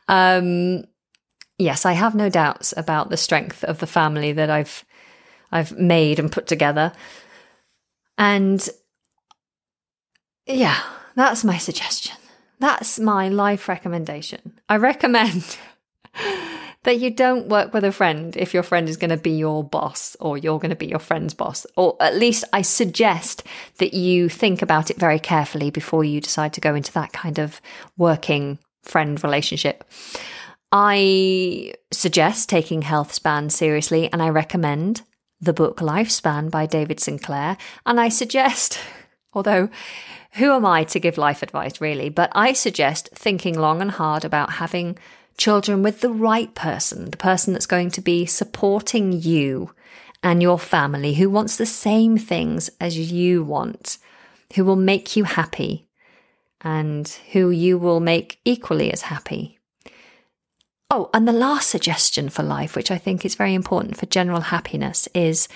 Um, 0.07 0.83
yes, 1.57 1.85
I 1.85 1.93
have 1.93 2.15
no 2.15 2.29
doubts 2.29 2.73
about 2.75 3.09
the 3.09 3.17
strength 3.17 3.63
of 3.63 3.79
the 3.79 3.87
family 3.87 4.33
that 4.33 4.49
I've 4.49 4.83
I've 5.51 5.77
made 5.77 6.19
and 6.19 6.31
put 6.31 6.47
together. 6.47 6.91
And 8.17 8.67
yeah, 10.45 10.81
that's 11.15 11.43
my 11.43 11.57
suggestion. 11.57 12.15
That's 12.61 12.99
my 12.99 13.27
life 13.27 13.67
recommendation. 13.67 14.59
I 14.69 14.77
recommend 14.77 15.57
that 16.83 16.99
you 16.99 17.09
don't 17.09 17.47
work 17.47 17.73
with 17.73 17.83
a 17.83 17.91
friend 17.91 18.37
if 18.37 18.53
your 18.53 18.61
friend 18.61 18.87
is 18.87 18.97
going 18.97 19.09
to 19.09 19.17
be 19.17 19.31
your 19.31 19.63
boss 19.63 20.15
or 20.19 20.37
you're 20.37 20.59
going 20.59 20.69
to 20.69 20.75
be 20.75 20.85
your 20.85 20.99
friend's 20.99 21.33
boss. 21.33 21.65
Or 21.75 21.97
at 21.99 22.17
least 22.17 22.43
I 22.53 22.61
suggest 22.61 23.43
that 23.79 23.95
you 23.95 24.29
think 24.29 24.61
about 24.61 24.91
it 24.91 24.97
very 24.97 25.17
carefully 25.17 25.71
before 25.71 26.03
you 26.03 26.21
decide 26.21 26.53
to 26.53 26.61
go 26.61 26.75
into 26.75 26.93
that 26.93 27.13
kind 27.13 27.39
of 27.39 27.61
working 27.97 28.59
friend 28.83 29.23
relationship. 29.23 29.83
I 30.71 31.73
suggest 31.91 32.47
taking 32.47 32.83
health 32.83 33.11
span 33.11 33.49
seriously 33.49 34.07
and 34.13 34.21
I 34.21 34.29
recommend 34.29 35.01
the 35.39 35.53
book 35.53 35.77
Lifespan 35.77 36.51
by 36.51 36.67
David 36.67 36.99
Sinclair. 36.99 37.57
And 37.87 37.99
I 37.99 38.09
suggest, 38.09 38.79
although 39.33 39.69
who 40.33 40.51
am 40.51 40.65
I 40.65 40.83
to 40.85 40.99
give 40.99 41.17
life 41.17 41.43
advice 41.43 41.81
really, 41.81 42.09
but 42.09 42.31
I 42.33 42.53
suggest 42.53 43.09
thinking 43.13 43.59
long 43.59 43.81
and 43.81 43.91
hard 43.91 44.23
about 44.23 44.53
having 44.53 44.97
children 45.37 45.83
with 45.83 46.01
the 46.01 46.11
right 46.11 46.53
person, 46.55 47.09
the 47.09 47.17
person 47.17 47.53
that's 47.53 47.65
going 47.65 47.91
to 47.91 48.01
be 48.01 48.25
supporting 48.25 49.11
you 49.11 49.73
and 50.23 50.41
your 50.41 50.59
family, 50.59 51.15
who 51.15 51.29
wants 51.29 51.57
the 51.57 51.65
same 51.65 52.17
things 52.17 52.69
as 52.79 53.11
you 53.11 53.43
want, 53.43 53.97
who 54.55 54.63
will 54.63 54.75
make 54.75 55.15
you 55.15 55.23
happy, 55.23 55.87
and 56.61 57.07
who 57.31 57.49
you 57.49 57.77
will 57.77 57.99
make 57.99 58.39
equally 58.45 58.93
as 58.93 59.03
happy. 59.03 59.57
Oh, 60.91 61.09
and 61.13 61.27
the 61.27 61.33
last 61.33 61.69
suggestion 61.69 62.29
for 62.29 62.43
life, 62.43 62.75
which 62.75 62.91
I 62.91 62.97
think 62.97 63.25
is 63.25 63.35
very 63.35 63.55
important 63.55 63.97
for 63.97 64.05
general 64.05 64.41
happiness, 64.41 65.07
is 65.15 65.47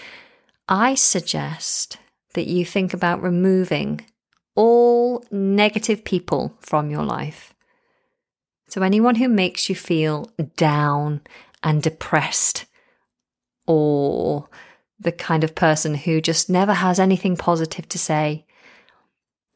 I 0.67 0.95
suggest 0.95 1.97
that 2.35 2.47
you 2.47 2.63
think 2.63 2.93
about 2.93 3.21
removing 3.21 4.05
all 4.55 5.23
negative 5.31 6.03
people 6.05 6.55
from 6.59 6.89
your 6.89 7.03
life. 7.03 7.53
So, 8.67 8.81
anyone 8.81 9.15
who 9.15 9.27
makes 9.27 9.69
you 9.69 9.75
feel 9.75 10.31
down 10.55 11.21
and 11.63 11.81
depressed, 11.81 12.65
or 13.67 14.47
the 14.99 15.11
kind 15.11 15.43
of 15.43 15.55
person 15.55 15.95
who 15.95 16.21
just 16.21 16.49
never 16.49 16.73
has 16.73 16.99
anything 16.99 17.35
positive 17.35 17.89
to 17.89 17.99
say, 17.99 18.45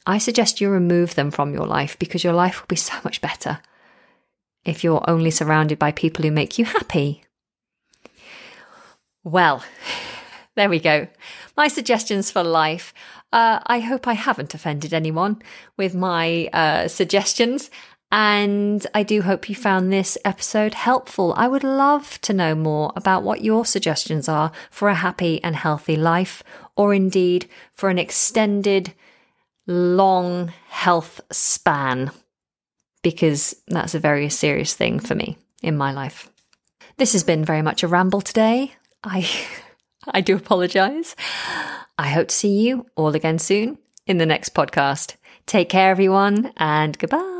I 0.05 0.17
suggest 0.17 0.59
you 0.59 0.69
remove 0.69 1.15
them 1.15 1.31
from 1.31 1.53
your 1.53 1.67
life 1.67 1.97
because 1.99 2.23
your 2.23 2.33
life 2.33 2.61
will 2.61 2.67
be 2.67 2.75
so 2.75 2.95
much 3.03 3.21
better 3.21 3.59
if 4.65 4.83
you're 4.83 5.07
only 5.09 5.31
surrounded 5.31 5.79
by 5.79 5.91
people 5.91 6.23
who 6.23 6.31
make 6.31 6.57
you 6.57 6.65
happy. 6.65 7.23
Well, 9.23 9.63
there 10.59 10.69
we 10.69 10.79
go. 10.79 11.07
My 11.55 11.67
suggestions 11.67 12.31
for 12.31 12.43
life. 12.43 12.93
Uh, 13.31 13.59
I 13.65 13.79
hope 13.79 14.07
I 14.07 14.13
haven't 14.13 14.53
offended 14.53 14.93
anyone 14.93 15.41
with 15.77 15.95
my 15.95 16.49
uh, 16.51 16.87
suggestions. 16.87 17.69
And 18.11 18.85
I 18.93 19.03
do 19.03 19.21
hope 19.21 19.49
you 19.49 19.55
found 19.55 19.93
this 19.93 20.17
episode 20.25 20.73
helpful. 20.73 21.33
I 21.37 21.47
would 21.47 21.63
love 21.63 22.19
to 22.21 22.33
know 22.33 22.55
more 22.55 22.91
about 22.95 23.23
what 23.23 23.43
your 23.43 23.65
suggestions 23.65 24.27
are 24.27 24.51
for 24.71 24.89
a 24.89 24.95
happy 24.95 25.41
and 25.43 25.55
healthy 25.55 25.95
life, 25.95 26.41
or 26.75 26.93
indeed 26.93 27.47
for 27.71 27.89
an 27.89 27.99
extended, 27.99 28.93
long 29.67 30.51
health 30.69 31.21
span, 31.31 32.09
because 33.03 33.55
that's 33.67 33.93
a 33.93 33.99
very 33.99 34.27
serious 34.29 34.73
thing 34.73 34.99
for 34.99 35.13
me 35.13 35.37
in 35.61 35.77
my 35.77 35.93
life. 35.93 36.31
This 36.97 37.13
has 37.13 37.23
been 37.23 37.45
very 37.45 37.61
much 37.61 37.83
a 37.83 37.87
ramble 37.87 38.21
today. 38.21 38.73
I, 39.03 39.29
I 40.07 40.21
do 40.21 40.35
apologize. 40.35 41.15
I 41.97 42.09
hope 42.09 42.29
to 42.29 42.35
see 42.35 42.67
you 42.67 42.85
all 42.95 43.15
again 43.15 43.39
soon 43.39 43.77
in 44.07 44.17
the 44.17 44.25
next 44.25 44.53
podcast. 44.53 45.15
Take 45.45 45.69
care, 45.69 45.91
everyone, 45.91 46.53
and 46.57 46.97
goodbye. 46.97 47.38